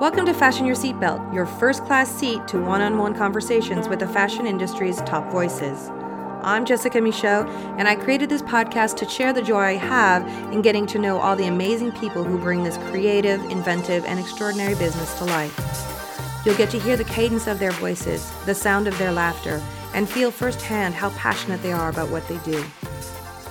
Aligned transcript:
Welcome 0.00 0.26
to 0.26 0.32
Fashion 0.32 0.64
Your 0.64 0.76
Seatbelt, 0.76 1.34
your 1.34 1.44
first 1.44 1.84
class 1.84 2.08
seat 2.08 2.46
to 2.46 2.62
one 2.62 2.80
on 2.80 2.98
one 2.98 3.16
conversations 3.16 3.88
with 3.88 3.98
the 3.98 4.06
fashion 4.06 4.46
industry's 4.46 4.98
top 4.98 5.28
voices. 5.32 5.88
I'm 6.44 6.64
Jessica 6.64 7.00
Michault, 7.00 7.48
and 7.78 7.88
I 7.88 7.96
created 7.96 8.28
this 8.28 8.42
podcast 8.42 8.94
to 8.98 9.08
share 9.08 9.32
the 9.32 9.42
joy 9.42 9.58
I 9.58 9.72
have 9.72 10.24
in 10.52 10.62
getting 10.62 10.86
to 10.86 11.00
know 11.00 11.18
all 11.18 11.34
the 11.34 11.48
amazing 11.48 11.90
people 11.90 12.22
who 12.22 12.38
bring 12.38 12.62
this 12.62 12.78
creative, 12.92 13.42
inventive, 13.50 14.04
and 14.04 14.20
extraordinary 14.20 14.76
business 14.76 15.18
to 15.18 15.24
life. 15.24 16.42
You'll 16.46 16.56
get 16.56 16.70
to 16.70 16.78
hear 16.78 16.96
the 16.96 17.02
cadence 17.02 17.48
of 17.48 17.58
their 17.58 17.72
voices, 17.72 18.30
the 18.46 18.54
sound 18.54 18.86
of 18.86 18.96
their 18.98 19.10
laughter, 19.10 19.60
and 19.94 20.08
feel 20.08 20.30
firsthand 20.30 20.94
how 20.94 21.10
passionate 21.10 21.60
they 21.60 21.72
are 21.72 21.88
about 21.88 22.08
what 22.08 22.26
they 22.28 22.38
do. 22.38 22.64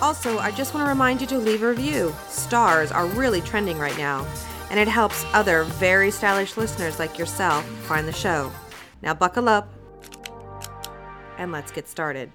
Also, 0.02 0.39
I 0.39 0.52
just 0.52 0.74
want 0.74 0.86
to 0.86 0.89
remind 0.89 1.20
you 1.20 1.28
to 1.28 1.39
leave 1.39 1.61
a 1.61 1.68
review. 1.68 2.16
Stars 2.29 2.93
are 2.93 3.06
really 3.07 3.42
trending 3.42 3.78
right 3.78 3.98
now, 3.98 4.25
and 4.70 4.80
it 4.80 4.88
helps 4.88 5.26
other 5.34 5.64
very 5.64 6.12
stylish 6.12 6.57
listeners 6.57 7.00
like 7.00 7.18
yourself 7.18 7.66
find 7.88 8.08
the 8.08 8.14
show. 8.14 8.52
Now, 9.02 9.14
buckle 9.14 9.48
up 9.48 9.70
and 11.38 11.52
let's 11.52 11.71
get 11.71 11.88
started. 11.88 12.32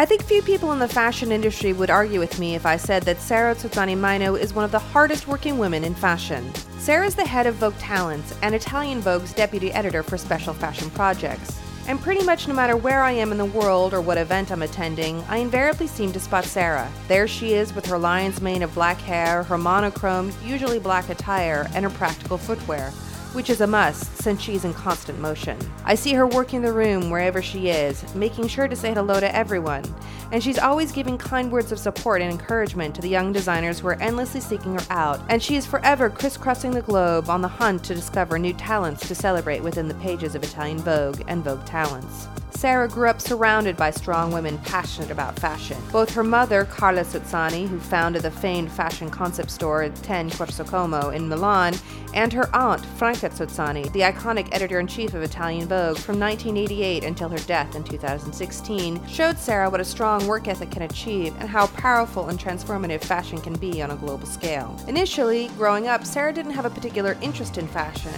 I 0.00 0.06
think 0.06 0.22
few 0.22 0.40
people 0.40 0.72
in 0.72 0.78
the 0.78 0.88
fashion 0.88 1.30
industry 1.30 1.74
would 1.74 1.90
argue 1.90 2.20
with 2.20 2.38
me 2.38 2.54
if 2.54 2.64
I 2.64 2.78
said 2.78 3.02
that 3.02 3.20
Sarah 3.20 3.54
Sozzani 3.54 3.94
Maino 3.94 4.34
is 4.38 4.54
one 4.54 4.64
of 4.64 4.70
the 4.70 4.78
hardest 4.78 5.28
working 5.28 5.58
women 5.58 5.84
in 5.84 5.94
fashion. 5.94 6.50
Sarah 6.78 7.06
is 7.06 7.14
the 7.14 7.26
head 7.26 7.46
of 7.46 7.56
Vogue 7.56 7.76
Talents 7.76 8.34
and 8.40 8.54
Italian 8.54 9.02
Vogue's 9.02 9.34
deputy 9.34 9.70
editor 9.72 10.02
for 10.02 10.16
special 10.16 10.54
fashion 10.54 10.88
projects. 10.88 11.60
And 11.86 12.00
pretty 12.00 12.24
much 12.24 12.46
no 12.46 12.54
matter 12.54 12.76
where 12.76 13.02
I 13.02 13.12
am 13.12 13.32
in 13.32 13.38
the 13.38 13.44
world 13.44 13.92
or 13.94 14.00
what 14.00 14.18
event 14.18 14.52
I'm 14.52 14.62
attending, 14.62 15.22
I 15.28 15.38
invariably 15.38 15.86
seem 15.86 16.12
to 16.12 16.20
spot 16.20 16.44
Sarah. 16.44 16.90
There 17.08 17.26
she 17.26 17.54
is 17.54 17.74
with 17.74 17.86
her 17.86 17.98
lion's 17.98 18.40
mane 18.40 18.62
of 18.62 18.74
black 18.74 18.98
hair, 18.98 19.42
her 19.44 19.58
monochrome, 19.58 20.32
usually 20.44 20.78
black 20.78 21.08
attire, 21.08 21.68
and 21.74 21.84
her 21.84 21.90
practical 21.90 22.38
footwear 22.38 22.92
which 23.32 23.50
is 23.50 23.60
a 23.60 23.66
must 23.66 24.16
since 24.16 24.40
she's 24.40 24.64
in 24.64 24.74
constant 24.74 25.18
motion. 25.20 25.58
I 25.84 25.94
see 25.94 26.12
her 26.14 26.26
working 26.26 26.62
the 26.62 26.72
room 26.72 27.10
wherever 27.10 27.40
she 27.40 27.68
is, 27.68 28.14
making 28.14 28.48
sure 28.48 28.68
to 28.68 28.76
say 28.76 28.92
hello 28.92 29.20
to 29.20 29.34
everyone, 29.34 29.84
and 30.32 30.42
she's 30.42 30.58
always 30.58 30.92
giving 30.92 31.18
kind 31.18 31.50
words 31.50 31.72
of 31.72 31.78
support 31.78 32.22
and 32.22 32.30
encouragement 32.30 32.94
to 32.94 33.00
the 33.00 33.08
young 33.08 33.32
designers 33.32 33.80
who 33.80 33.88
are 33.88 34.02
endlessly 34.02 34.40
seeking 34.40 34.74
her 34.74 34.86
out, 34.90 35.20
and 35.28 35.42
she 35.42 35.56
is 35.56 35.66
forever 35.66 36.10
crisscrossing 36.10 36.72
the 36.72 36.82
globe 36.82 37.30
on 37.30 37.40
the 37.40 37.48
hunt 37.48 37.84
to 37.84 37.94
discover 37.94 38.38
new 38.38 38.52
talents 38.54 39.06
to 39.08 39.14
celebrate 39.14 39.62
within 39.62 39.88
the 39.88 39.94
pages 39.94 40.34
of 40.34 40.42
Italian 40.42 40.78
Vogue 40.78 41.22
and 41.28 41.44
Vogue 41.44 41.64
Talents. 41.64 42.28
Sara 42.54 42.88
grew 42.88 43.08
up 43.08 43.20
surrounded 43.20 43.76
by 43.76 43.90
strong 43.90 44.32
women 44.32 44.58
passionate 44.58 45.10
about 45.10 45.38
fashion. 45.38 45.76
Both 45.92 46.14
her 46.14 46.24
mother, 46.24 46.64
Carla 46.64 47.02
Sozzani, 47.02 47.68
who 47.68 47.78
founded 47.78 48.22
the 48.22 48.30
famed 48.30 48.70
fashion 48.70 49.10
concept 49.10 49.50
store 49.50 49.88
10 49.88 50.30
Corso 50.30 50.64
Como 50.64 51.10
in 51.10 51.28
Milan, 51.28 51.74
and 52.14 52.32
her 52.32 52.54
aunt, 52.54 52.84
Franca 52.84 53.30
Sozzani, 53.30 53.92
the 53.92 54.00
iconic 54.00 54.48
editor 54.52 54.80
in 54.80 54.86
chief 54.86 55.14
of 55.14 55.22
Italian 55.22 55.68
Vogue 55.68 55.96
from 55.96 56.18
1988 56.18 57.04
until 57.04 57.28
her 57.28 57.38
death 57.40 57.74
in 57.74 57.84
2016, 57.84 59.06
showed 59.06 59.38
Sarah 59.38 59.70
what 59.70 59.80
a 59.80 59.84
strong 59.84 60.26
work 60.26 60.48
ethic 60.48 60.70
can 60.70 60.82
achieve 60.82 61.34
and 61.38 61.48
how 61.48 61.66
powerful 61.68 62.28
and 62.28 62.38
transformative 62.38 63.02
fashion 63.02 63.40
can 63.40 63.54
be 63.54 63.82
on 63.82 63.90
a 63.90 63.96
global 63.96 64.26
scale. 64.26 64.78
Initially, 64.88 65.48
growing 65.56 65.88
up, 65.88 66.04
Sarah 66.04 66.32
didn't 66.32 66.52
have 66.52 66.64
a 66.64 66.70
particular 66.70 67.16
interest 67.22 67.58
in 67.58 67.66
fashion 67.68 68.12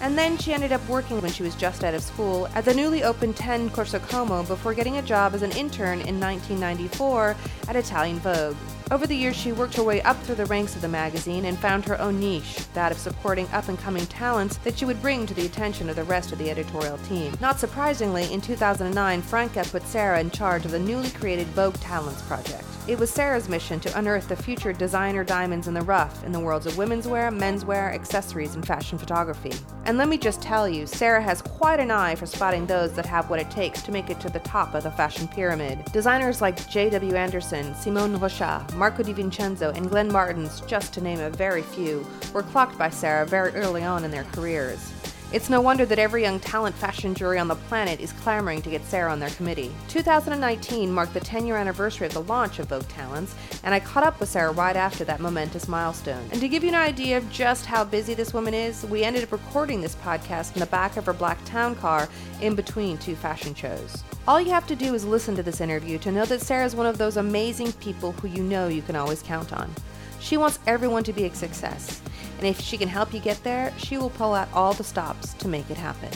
and 0.00 0.16
then 0.16 0.36
she 0.38 0.52
ended 0.52 0.72
up 0.72 0.86
working 0.88 1.20
when 1.20 1.30
she 1.30 1.42
was 1.42 1.54
just 1.54 1.84
out 1.84 1.94
of 1.94 2.02
school 2.02 2.48
at 2.54 2.64
the 2.64 2.74
newly 2.74 3.02
opened 3.02 3.36
10 3.36 3.70
Corso 3.70 3.98
Como 3.98 4.42
before 4.44 4.74
getting 4.74 4.96
a 4.96 5.02
job 5.02 5.34
as 5.34 5.42
an 5.42 5.52
intern 5.52 6.00
in 6.00 6.18
1994 6.18 7.36
at 7.68 7.76
Italian 7.76 8.18
Vogue. 8.18 8.56
Over 8.90 9.06
the 9.06 9.14
years, 9.14 9.36
she 9.36 9.52
worked 9.52 9.76
her 9.76 9.84
way 9.84 10.02
up 10.02 10.20
through 10.24 10.34
the 10.34 10.46
ranks 10.46 10.74
of 10.74 10.82
the 10.82 10.88
magazine 10.88 11.44
and 11.44 11.56
found 11.56 11.84
her 11.84 12.00
own 12.00 12.18
niche, 12.18 12.56
that 12.74 12.90
of 12.90 12.98
supporting 12.98 13.46
up 13.52 13.68
and 13.68 13.78
coming 13.78 14.04
talents 14.06 14.56
that 14.58 14.76
she 14.76 14.84
would 14.84 15.00
bring 15.00 15.26
to 15.26 15.34
the 15.34 15.46
attention 15.46 15.88
of 15.88 15.94
the 15.94 16.02
rest 16.02 16.32
of 16.32 16.38
the 16.38 16.50
editorial 16.50 16.98
team. 16.98 17.32
Not 17.40 17.60
surprisingly, 17.60 18.32
in 18.32 18.40
2009, 18.40 19.22
Franca 19.22 19.62
put 19.70 19.86
Sarah 19.86 20.18
in 20.18 20.32
charge 20.32 20.64
of 20.64 20.72
the 20.72 20.78
newly 20.80 21.10
created 21.10 21.46
Vogue 21.48 21.76
Talents 21.76 22.22
Project. 22.22 22.64
It 22.88 22.98
was 22.98 23.10
Sarah's 23.10 23.48
mission 23.48 23.78
to 23.80 23.98
unearth 23.98 24.26
the 24.26 24.34
future 24.34 24.72
designer 24.72 25.22
diamonds 25.22 25.68
in 25.68 25.74
the 25.74 25.82
rough 25.82 26.24
in 26.24 26.32
the 26.32 26.40
worlds 26.40 26.66
of 26.66 26.76
women's 26.76 27.06
wear, 27.06 27.30
menswear, 27.30 27.94
accessories, 27.94 28.56
and 28.56 28.66
fashion 28.66 28.98
photography. 28.98 29.52
And 29.84 29.96
let 29.96 30.08
me 30.08 30.18
just 30.18 30.42
tell 30.42 30.68
you, 30.68 30.86
Sarah 30.86 31.22
has 31.22 31.40
quite 31.42 31.78
an 31.78 31.92
eye 31.92 32.16
for 32.16 32.26
spotting 32.26 32.66
those 32.66 32.92
that 32.94 33.06
have 33.06 33.30
what 33.30 33.38
it 33.38 33.50
takes 33.50 33.82
to 33.82 33.92
make 33.92 34.10
it 34.10 34.18
to 34.20 34.28
the 34.28 34.40
top 34.40 34.74
of 34.74 34.82
the 34.82 34.90
fashion 34.90 35.28
pyramid. 35.28 35.84
Designers 35.92 36.40
like 36.40 36.68
J.W. 36.68 37.14
Anderson, 37.14 37.74
Simone 37.76 38.18
Rocha, 38.18 38.66
Marco 38.80 39.02
De 39.02 39.12
Vincenzo, 39.12 39.72
and 39.72 39.90
Glenn 39.90 40.10
Martens, 40.10 40.62
just 40.62 40.94
to 40.94 41.02
name 41.02 41.20
a 41.20 41.28
very 41.28 41.60
few, 41.60 42.06
were 42.32 42.42
clocked 42.42 42.78
by 42.78 42.88
Sarah 42.88 43.26
very 43.26 43.50
early 43.50 43.84
on 43.84 44.06
in 44.06 44.10
their 44.10 44.24
careers. 44.32 44.90
It's 45.32 45.48
no 45.48 45.60
wonder 45.60 45.86
that 45.86 46.00
every 46.00 46.22
young 46.22 46.40
talent 46.40 46.74
fashion 46.74 47.14
jury 47.14 47.38
on 47.38 47.46
the 47.46 47.54
planet 47.54 48.00
is 48.00 48.12
clamoring 48.14 48.62
to 48.62 48.70
get 48.70 48.84
Sarah 48.84 49.12
on 49.12 49.20
their 49.20 49.30
committee. 49.30 49.70
2019 49.86 50.90
marked 50.90 51.14
the 51.14 51.20
10 51.20 51.46
year 51.46 51.56
anniversary 51.56 52.08
of 52.08 52.14
the 52.14 52.22
launch 52.22 52.58
of 52.58 52.66
Vogue 52.66 52.88
Talents, 52.88 53.36
and 53.62 53.72
I 53.72 53.78
caught 53.78 54.02
up 54.02 54.18
with 54.18 54.28
Sarah 54.28 54.50
right 54.50 54.74
after 54.74 55.04
that 55.04 55.20
momentous 55.20 55.68
milestone. 55.68 56.28
And 56.32 56.40
to 56.40 56.48
give 56.48 56.64
you 56.64 56.70
an 56.70 56.74
idea 56.74 57.16
of 57.16 57.30
just 57.30 57.64
how 57.64 57.84
busy 57.84 58.12
this 58.12 58.34
woman 58.34 58.54
is, 58.54 58.84
we 58.86 59.04
ended 59.04 59.22
up 59.22 59.30
recording 59.30 59.80
this 59.80 59.94
podcast 59.94 60.54
in 60.54 60.60
the 60.60 60.66
back 60.66 60.96
of 60.96 61.06
her 61.06 61.12
black 61.12 61.38
town 61.44 61.76
car 61.76 62.08
in 62.40 62.56
between 62.56 62.98
two 62.98 63.14
fashion 63.14 63.54
shows. 63.54 64.02
All 64.26 64.40
you 64.40 64.50
have 64.50 64.66
to 64.66 64.74
do 64.74 64.94
is 64.94 65.04
listen 65.04 65.36
to 65.36 65.44
this 65.44 65.60
interview 65.60 65.98
to 65.98 66.10
know 66.10 66.24
that 66.24 66.40
Sarah 66.40 66.66
is 66.66 66.74
one 66.74 66.86
of 66.86 66.98
those 66.98 67.18
amazing 67.18 67.70
people 67.74 68.10
who 68.12 68.26
you 68.26 68.42
know 68.42 68.66
you 68.66 68.82
can 68.82 68.96
always 68.96 69.22
count 69.22 69.52
on. 69.52 69.72
She 70.18 70.36
wants 70.36 70.58
everyone 70.66 71.04
to 71.04 71.12
be 71.12 71.24
a 71.24 71.34
success. 71.34 72.02
And 72.40 72.48
if 72.48 72.58
she 72.58 72.78
can 72.78 72.88
help 72.88 73.12
you 73.12 73.20
get 73.20 73.44
there, 73.44 73.70
she 73.76 73.98
will 73.98 74.08
pull 74.08 74.32
out 74.32 74.48
all 74.54 74.72
the 74.72 74.82
stops 74.82 75.34
to 75.34 75.46
make 75.46 75.68
it 75.70 75.76
happen. 75.76 76.08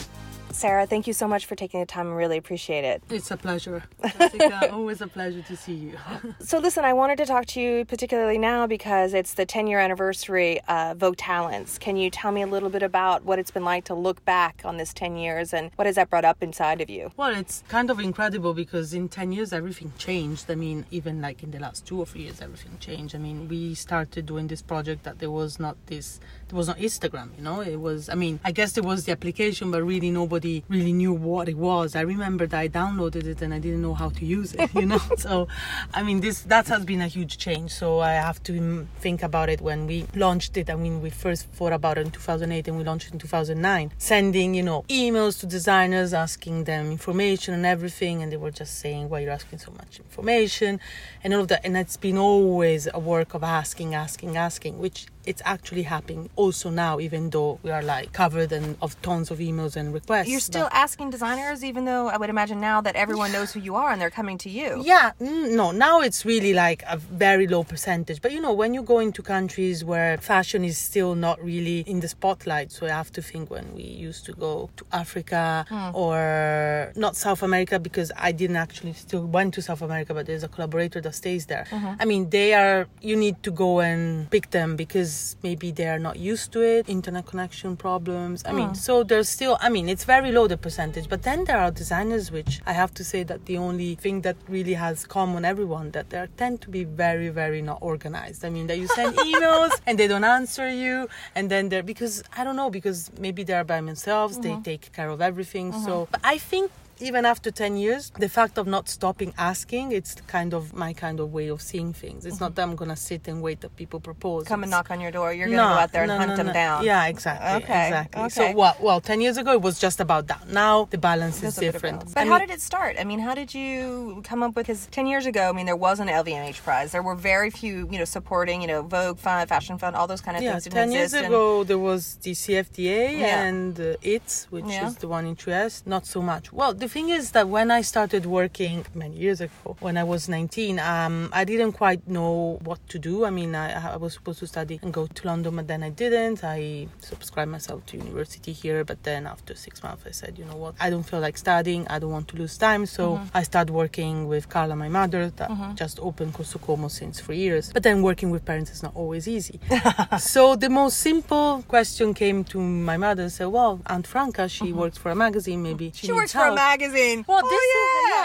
Sara, 0.55 0.87
thank 0.87 1.05
you 1.05 1.11
so 1.11 1.27
much 1.27 1.45
for 1.45 1.55
taking 1.55 1.81
the 1.81 1.85
time. 1.85 2.07
I 2.07 2.15
really 2.15 2.37
appreciate 2.37 2.85
it. 2.85 3.03
It's 3.09 3.29
a 3.29 3.35
pleasure. 3.35 3.83
Jessica, 4.17 4.71
always 4.71 5.01
a 5.01 5.07
pleasure 5.07 5.41
to 5.41 5.57
see 5.57 5.73
you. 5.73 5.97
so, 6.39 6.59
listen, 6.59 6.85
I 6.85 6.93
wanted 6.93 7.17
to 7.17 7.25
talk 7.25 7.45
to 7.47 7.61
you 7.61 7.83
particularly 7.83 8.37
now 8.37 8.65
because 8.65 9.13
it's 9.13 9.33
the 9.33 9.45
10 9.45 9.67
year 9.67 9.79
anniversary 9.79 10.61
of 10.69 10.97
Vogue 10.97 11.17
Talents. 11.17 11.77
Can 11.77 11.97
you 11.97 12.09
tell 12.09 12.31
me 12.31 12.41
a 12.41 12.47
little 12.47 12.69
bit 12.69 12.83
about 12.83 13.25
what 13.25 13.37
it's 13.37 13.51
been 13.51 13.65
like 13.65 13.83
to 13.85 13.93
look 13.93 14.23
back 14.23 14.61
on 14.63 14.77
this 14.77 14.93
10 14.93 15.17
years 15.17 15.53
and 15.53 15.71
what 15.75 15.87
has 15.87 15.95
that 15.95 16.09
brought 16.09 16.23
up 16.23 16.41
inside 16.41 16.79
of 16.79 16.89
you? 16.89 17.11
Well, 17.17 17.35
it's 17.35 17.61
kind 17.67 17.89
of 17.89 17.99
incredible 17.99 18.53
because 18.53 18.93
in 18.93 19.09
10 19.09 19.33
years, 19.33 19.51
everything 19.51 19.91
changed. 19.97 20.49
I 20.49 20.55
mean, 20.55 20.85
even 20.89 21.21
like 21.21 21.43
in 21.43 21.51
the 21.51 21.59
last 21.59 21.85
two 21.85 21.99
or 21.99 22.05
three 22.05 22.21
years, 22.21 22.39
everything 22.39 22.77
changed. 22.79 23.13
I 23.13 23.17
mean, 23.17 23.49
we 23.49 23.75
started 23.75 24.25
doing 24.25 24.47
this 24.47 24.61
project 24.61 25.03
that 25.03 25.19
there 25.19 25.31
was 25.31 25.59
not 25.59 25.75
this, 25.87 26.21
there 26.47 26.57
was 26.57 26.69
no 26.69 26.75
Instagram, 26.75 27.35
you 27.35 27.43
know? 27.43 27.59
It 27.59 27.81
was, 27.81 28.07
I 28.07 28.15
mean, 28.15 28.39
I 28.45 28.53
guess 28.53 28.71
there 28.71 28.83
was 28.85 29.03
the 29.03 29.11
application, 29.11 29.69
but 29.69 29.83
really 29.83 30.11
nobody 30.11 30.44
nobody 30.45 30.63
really 30.69 30.93
knew 30.93 31.13
what 31.13 31.49
it 31.49 31.57
was. 31.57 31.95
I 31.95 32.01
remember 32.01 32.47
that 32.47 32.59
I 32.59 32.67
downloaded 32.67 33.25
it 33.25 33.41
and 33.41 33.53
I 33.53 33.59
didn't 33.59 33.81
know 33.81 33.93
how 33.93 34.09
to 34.09 34.25
use 34.25 34.53
it, 34.53 34.73
you 34.73 34.85
know. 34.85 35.01
so, 35.17 35.47
I 35.93 36.03
mean, 36.03 36.21
this 36.21 36.41
that 36.41 36.67
has 36.67 36.85
been 36.85 37.01
a 37.01 37.07
huge 37.07 37.37
change. 37.37 37.71
So 37.71 37.99
I 37.99 38.13
have 38.13 38.41
to 38.43 38.87
think 38.99 39.23
about 39.23 39.49
it 39.49 39.61
when 39.61 39.87
we 39.87 40.05
launched 40.15 40.57
it. 40.57 40.69
I 40.69 40.75
mean, 40.75 41.01
we 41.01 41.09
first 41.09 41.47
thought 41.57 41.73
about 41.73 41.97
it 41.97 42.05
in 42.05 42.11
2008 42.11 42.67
and 42.67 42.77
we 42.77 42.83
launched 42.83 43.07
it 43.07 43.13
in 43.13 43.19
2009, 43.19 43.91
sending 43.97 44.55
you 44.55 44.63
know 44.63 44.83
emails 44.89 45.39
to 45.39 45.45
designers 45.45 46.13
asking 46.13 46.65
them 46.65 46.91
information 46.91 47.53
and 47.53 47.65
everything, 47.65 48.21
and 48.21 48.31
they 48.31 48.37
were 48.37 48.51
just 48.51 48.79
saying, 48.79 49.09
"Why 49.09 49.19
you're 49.21 49.37
asking 49.39 49.59
so 49.59 49.71
much 49.71 49.99
information?" 49.99 50.79
and 51.23 51.33
all 51.33 51.41
of 51.41 51.47
that. 51.47 51.61
And 51.65 51.75
it's 51.77 51.97
been 51.97 52.17
always 52.17 52.87
a 52.93 52.99
work 52.99 53.33
of 53.33 53.43
asking, 53.43 53.95
asking, 53.95 54.37
asking, 54.37 54.79
which 54.79 55.07
it's 55.25 55.41
actually 55.45 55.83
happening 55.83 56.29
also 56.35 56.69
now, 56.69 56.99
even 56.99 57.29
though 57.29 57.59
we 57.63 57.71
are 57.71 57.81
like 57.81 58.13
covered 58.13 58.51
and 58.51 58.77
of 58.81 58.99
tons 59.01 59.31
of 59.31 59.39
emails 59.39 59.75
and 59.75 59.93
requests. 59.93 60.27
You're 60.27 60.39
still 60.39 60.69
but, 60.71 60.73
asking 60.73 61.09
designers, 61.09 61.63
even 61.63 61.85
though 61.85 62.07
I 62.07 62.17
would 62.17 62.29
imagine 62.29 62.59
now 62.59 62.81
that 62.81 62.95
everyone 62.95 63.31
knows 63.31 63.51
who 63.53 63.59
you 63.59 63.75
are 63.75 63.91
and 63.91 64.01
they're 64.01 64.17
coming 64.21 64.37
to 64.39 64.49
you. 64.49 64.81
Yeah, 64.85 65.11
no, 65.19 65.71
now 65.71 66.01
it's 66.01 66.25
really 66.25 66.53
like 66.53 66.83
a 66.87 66.97
very 66.97 67.47
low 67.47 67.63
percentage. 67.63 68.21
But 68.21 68.31
you 68.31 68.41
know, 68.41 68.53
when 68.53 68.73
you 68.73 68.83
go 68.83 68.99
into 68.99 69.21
countries 69.21 69.83
where 69.83 70.17
fashion 70.17 70.63
is 70.63 70.77
still 70.77 71.15
not 71.15 71.43
really 71.43 71.79
in 71.81 71.99
the 71.99 72.07
spotlight, 72.07 72.71
so 72.71 72.85
I 72.85 72.89
have 72.89 73.11
to 73.13 73.21
think 73.21 73.49
when 73.49 73.73
we 73.75 73.83
used 73.83 74.25
to 74.25 74.33
go 74.33 74.69
to 74.77 74.85
Africa 74.91 75.65
hmm. 75.69 75.95
or 75.95 76.91
not 76.95 77.15
South 77.15 77.41
America 77.43 77.79
because 77.79 78.11
I 78.17 78.31
didn't 78.31 78.57
actually 78.57 78.93
still 78.93 79.25
went 79.25 79.53
to 79.55 79.61
South 79.61 79.81
America, 79.81 80.13
but 80.13 80.25
there's 80.25 80.43
a 80.43 80.47
collaborator 80.47 81.01
that 81.01 81.15
stays 81.15 81.45
there. 81.47 81.65
Mm-hmm. 81.69 81.93
I 81.99 82.05
mean, 82.05 82.29
they 82.29 82.53
are 82.53 82.87
you 83.01 83.15
need 83.15 83.41
to 83.43 83.51
go 83.51 83.79
and 83.79 84.29
pick 84.29 84.51
them 84.51 84.75
because 84.75 85.14
maybe 85.43 85.71
they 85.71 85.87
are 85.87 85.99
not 85.99 86.17
used 86.17 86.51
to 86.53 86.61
it, 86.61 86.89
internet 86.89 87.25
connection 87.25 87.75
problems. 87.77 88.43
I 88.45 88.51
mean, 88.51 88.75
so 88.75 89.03
there's 89.03 89.29
still, 89.29 89.57
I 89.61 89.69
mean, 89.69 89.89
it's 89.89 90.03
very 90.03 90.31
low 90.31 90.47
the 90.47 90.57
percentage, 90.57 91.07
but 91.09 91.23
then 91.23 91.45
there 91.45 91.57
are 91.57 91.71
designers 91.71 92.31
which 92.31 92.61
I 92.65 92.73
have 92.73 92.93
to 92.95 93.03
say 93.03 93.23
that 93.23 93.45
the 93.45 93.57
only 93.57 93.95
thing 93.95 94.21
that 94.21 94.35
really 94.47 94.73
has 94.73 95.05
common 95.05 95.45
everyone 95.45 95.91
that 95.91 96.09
they 96.09 96.27
tend 96.37 96.61
to 96.61 96.69
be 96.69 96.83
very, 96.83 97.29
very 97.29 97.61
not 97.61 97.79
organized. 97.81 98.43
I 98.45 98.49
mean, 98.49 98.67
that 98.67 98.77
you 98.77 98.87
send 98.87 99.15
emails 99.31 99.71
and 99.85 99.97
they 99.99 100.07
don't 100.07 100.23
answer 100.23 100.69
you, 100.69 101.07
and 101.35 101.49
then 101.49 101.69
they're 101.69 101.83
because 101.83 102.23
I 102.37 102.43
don't 102.43 102.55
know 102.55 102.69
because 102.69 103.11
maybe 103.19 103.43
they're 103.43 103.63
by 103.63 103.81
themselves, 103.81 104.37
mm-hmm. 104.37 104.63
they 104.63 104.77
take 104.77 104.91
care 104.93 105.09
of 105.09 105.21
everything. 105.21 105.71
Mm-hmm. 105.71 105.85
So 105.85 106.07
I 106.23 106.37
think 106.37 106.71
even 106.99 107.25
after 107.25 107.51
10 107.51 107.77
years, 107.77 108.11
the 108.17 108.29
fact 108.29 108.57
of 108.57 108.67
not 108.67 108.87
stopping 108.89 109.33
asking, 109.37 109.91
it's 109.91 110.15
kind 110.27 110.53
of 110.53 110.73
my 110.73 110.93
kind 110.93 111.19
of 111.19 111.33
way 111.33 111.47
of 111.49 111.61
seeing 111.61 111.91
things. 111.93 112.25
It's 112.25 112.39
not 112.39 112.55
that 112.55 112.61
I'm 112.63 112.75
going 112.75 112.89
to 112.89 112.95
sit 112.95 113.27
and 113.27 113.41
wait 113.41 113.61
that 113.61 113.75
people 113.75 113.99
propose. 113.99 114.45
Come 114.45 114.63
and 114.63 114.69
knock 114.71 114.91
on 114.91 115.01
your 115.01 115.11
door. 115.11 115.33
You're 115.33 115.47
going 115.47 115.57
to 115.57 115.63
go 115.63 115.69
out 115.83 115.91
there 115.91 116.03
and 116.03 116.09
no, 116.09 116.17
hunt 116.17 116.31
no, 116.31 116.37
them 116.43 116.53
down. 116.53 116.83
Yeah, 116.85 117.05
exactly. 117.07 117.63
Okay, 117.63 117.87
Exactly. 117.87 118.21
okay. 118.21 118.29
So, 118.29 118.51
well, 118.55 118.77
well, 118.79 119.01
10 119.01 119.19
years 119.21 119.37
ago, 119.37 119.51
it 119.53 119.61
was 119.61 119.79
just 119.79 119.99
about 119.99 120.27
that. 120.27 120.47
Now 120.49 120.85
the 120.89 120.97
balance 120.97 121.39
There's 121.41 121.53
is 121.53 121.57
a 121.57 121.61
bit 121.61 121.67
of 121.67 121.73
different. 121.73 121.97
balance. 121.99 122.13
But 122.13 122.27
I 122.27 122.27
how 122.27 122.39
did 122.39 122.49
it 122.49 122.61
start? 122.61 122.95
I 122.99 123.03
mean, 123.03 123.19
how 123.19 123.35
did 123.35 123.53
you 123.53 124.21
come 124.23 124.41
up 124.43 124.55
with? 124.55 124.65
Because 124.67 124.87
ten 124.87 125.05
years 125.05 125.25
ago, 125.25 125.49
I 125.49 125.51
mean, 125.51 125.65
there 125.65 125.75
was 125.75 125.99
an 125.99 126.07
LVMH 126.07 126.61
prize. 126.63 126.91
There 126.91 127.03
were 127.03 127.15
very 127.15 127.49
few, 127.49 127.89
you 127.91 127.97
know, 127.99 128.05
supporting, 128.05 128.61
you 128.61 128.67
know, 128.67 128.81
Vogue 128.83 129.17
Fund, 129.19 129.47
Fashion 129.49 129.77
Fund, 129.77 129.95
all 129.95 130.07
those 130.07 130.21
kind 130.21 130.37
of 130.37 130.43
yeah, 130.43 130.51
things 130.53 130.63
didn't 130.65 130.75
10 130.75 130.91
years 130.93 131.13
and- 131.13 131.25
ago 131.27 131.63
there 131.63 131.77
was 131.77 132.15
the 132.23 132.31
CFDA 132.31 133.19
Yeah. 133.19 133.43
and 133.43 133.79
uh, 133.79 133.95
ITS, 134.01 134.47
which 134.49 134.65
Yeah. 134.65 134.87
is 134.87 134.95
the 134.97 135.07
one 135.07 135.25
in 135.25 135.35
Trieste, 135.35 135.85
not 135.87 136.05
so 136.05 136.21
much. 136.21 136.53
Well, 136.53 136.73
the 136.85 136.89
thing 136.93 137.09
is 137.09 137.31
that 137.31 137.47
when 137.49 137.71
I 137.71 137.81
started 137.81 138.25
working 138.27 138.85
many 138.93 139.15
years 139.15 139.41
ago, 139.41 139.75
when 139.79 139.97
I 139.97 140.03
was 140.03 140.29
19, 140.29 140.79
um, 140.79 141.29
I 141.33 141.43
didn't 141.43 141.73
quite 141.73 142.07
know 142.07 142.59
what 142.63 142.79
to 142.89 142.99
do. 142.99 143.25
I 143.25 143.31
mean, 143.31 143.55
I, 143.55 143.93
I 143.93 143.97
was 143.97 144.13
supposed 144.13 144.39
to 144.39 144.47
study 144.47 144.79
and 144.83 144.93
go 144.93 145.07
to 145.07 145.27
London, 145.27 145.55
but 145.55 145.67
then 145.67 145.81
I 145.81 145.89
didn't. 145.89 146.43
I 146.43 146.87
subscribed 146.99 147.51
myself 147.51 147.85
to 147.87 147.97
university 147.97 148.51
here, 148.51 148.83
but 148.83 149.01
then 149.03 149.25
after 149.25 149.55
six 149.55 149.81
months, 149.81 150.03
I 150.05 150.11
said, 150.11 150.37
you 150.37 150.45
know 150.45 150.57
what, 150.57 150.75
I 150.79 150.89
don't 150.91 151.03
feel 151.11 151.21
like 151.21 151.37
studying. 151.37 151.87
I 151.87 151.97
don't 151.99 152.11
want 152.11 152.27
to 152.29 152.35
lose 152.37 152.55
time. 152.57 152.85
So 152.85 153.05
Mm-hmm. 153.15 153.37
I 153.37 153.43
started 153.43 153.71
working 153.73 154.27
with 154.27 154.49
Carla, 154.49 154.75
my 154.75 154.89
mother, 154.89 155.29
that 155.39 155.49
just 155.75 155.99
opened 155.99 156.33
Corso 156.33 156.59
Como 156.59 156.87
since 156.89 157.19
three 157.21 157.37
years. 157.37 157.71
But 157.73 157.83
then 157.83 158.01
working 158.03 158.29
with 158.29 158.43
parents 158.45 158.69
is 158.71 158.83
not 158.83 158.93
always 158.95 159.27
easy. 159.27 159.59
so 160.19 160.55
the 160.55 160.69
most 160.69 160.97
simple 160.99 161.63
question 161.67 162.13
came 162.13 162.43
to 162.45 162.59
my 162.59 162.97
mother 162.97 163.23
and 163.23 163.31
said, 163.31 163.47
well, 163.47 163.79
Aunt 163.87 164.05
Franca, 164.07 164.47
she 164.49 164.73
works 164.73 164.97
for 164.97 165.09
a 165.11 165.15
magazine, 165.15 165.61
maybe 165.63 165.85
Mm-hmm. 165.87 165.95
she, 165.95 166.07
She 166.07 166.13
works 166.13 166.33
for 166.33 166.39
a 166.39 166.43
help." 166.45 166.55
Magazine. 166.79 167.23
Well, 167.27 167.41
Oh, 167.43 167.49
this 167.49 167.61
yeah. 167.61 167.99
is 167.99 168.11
yeah, 168.11 168.24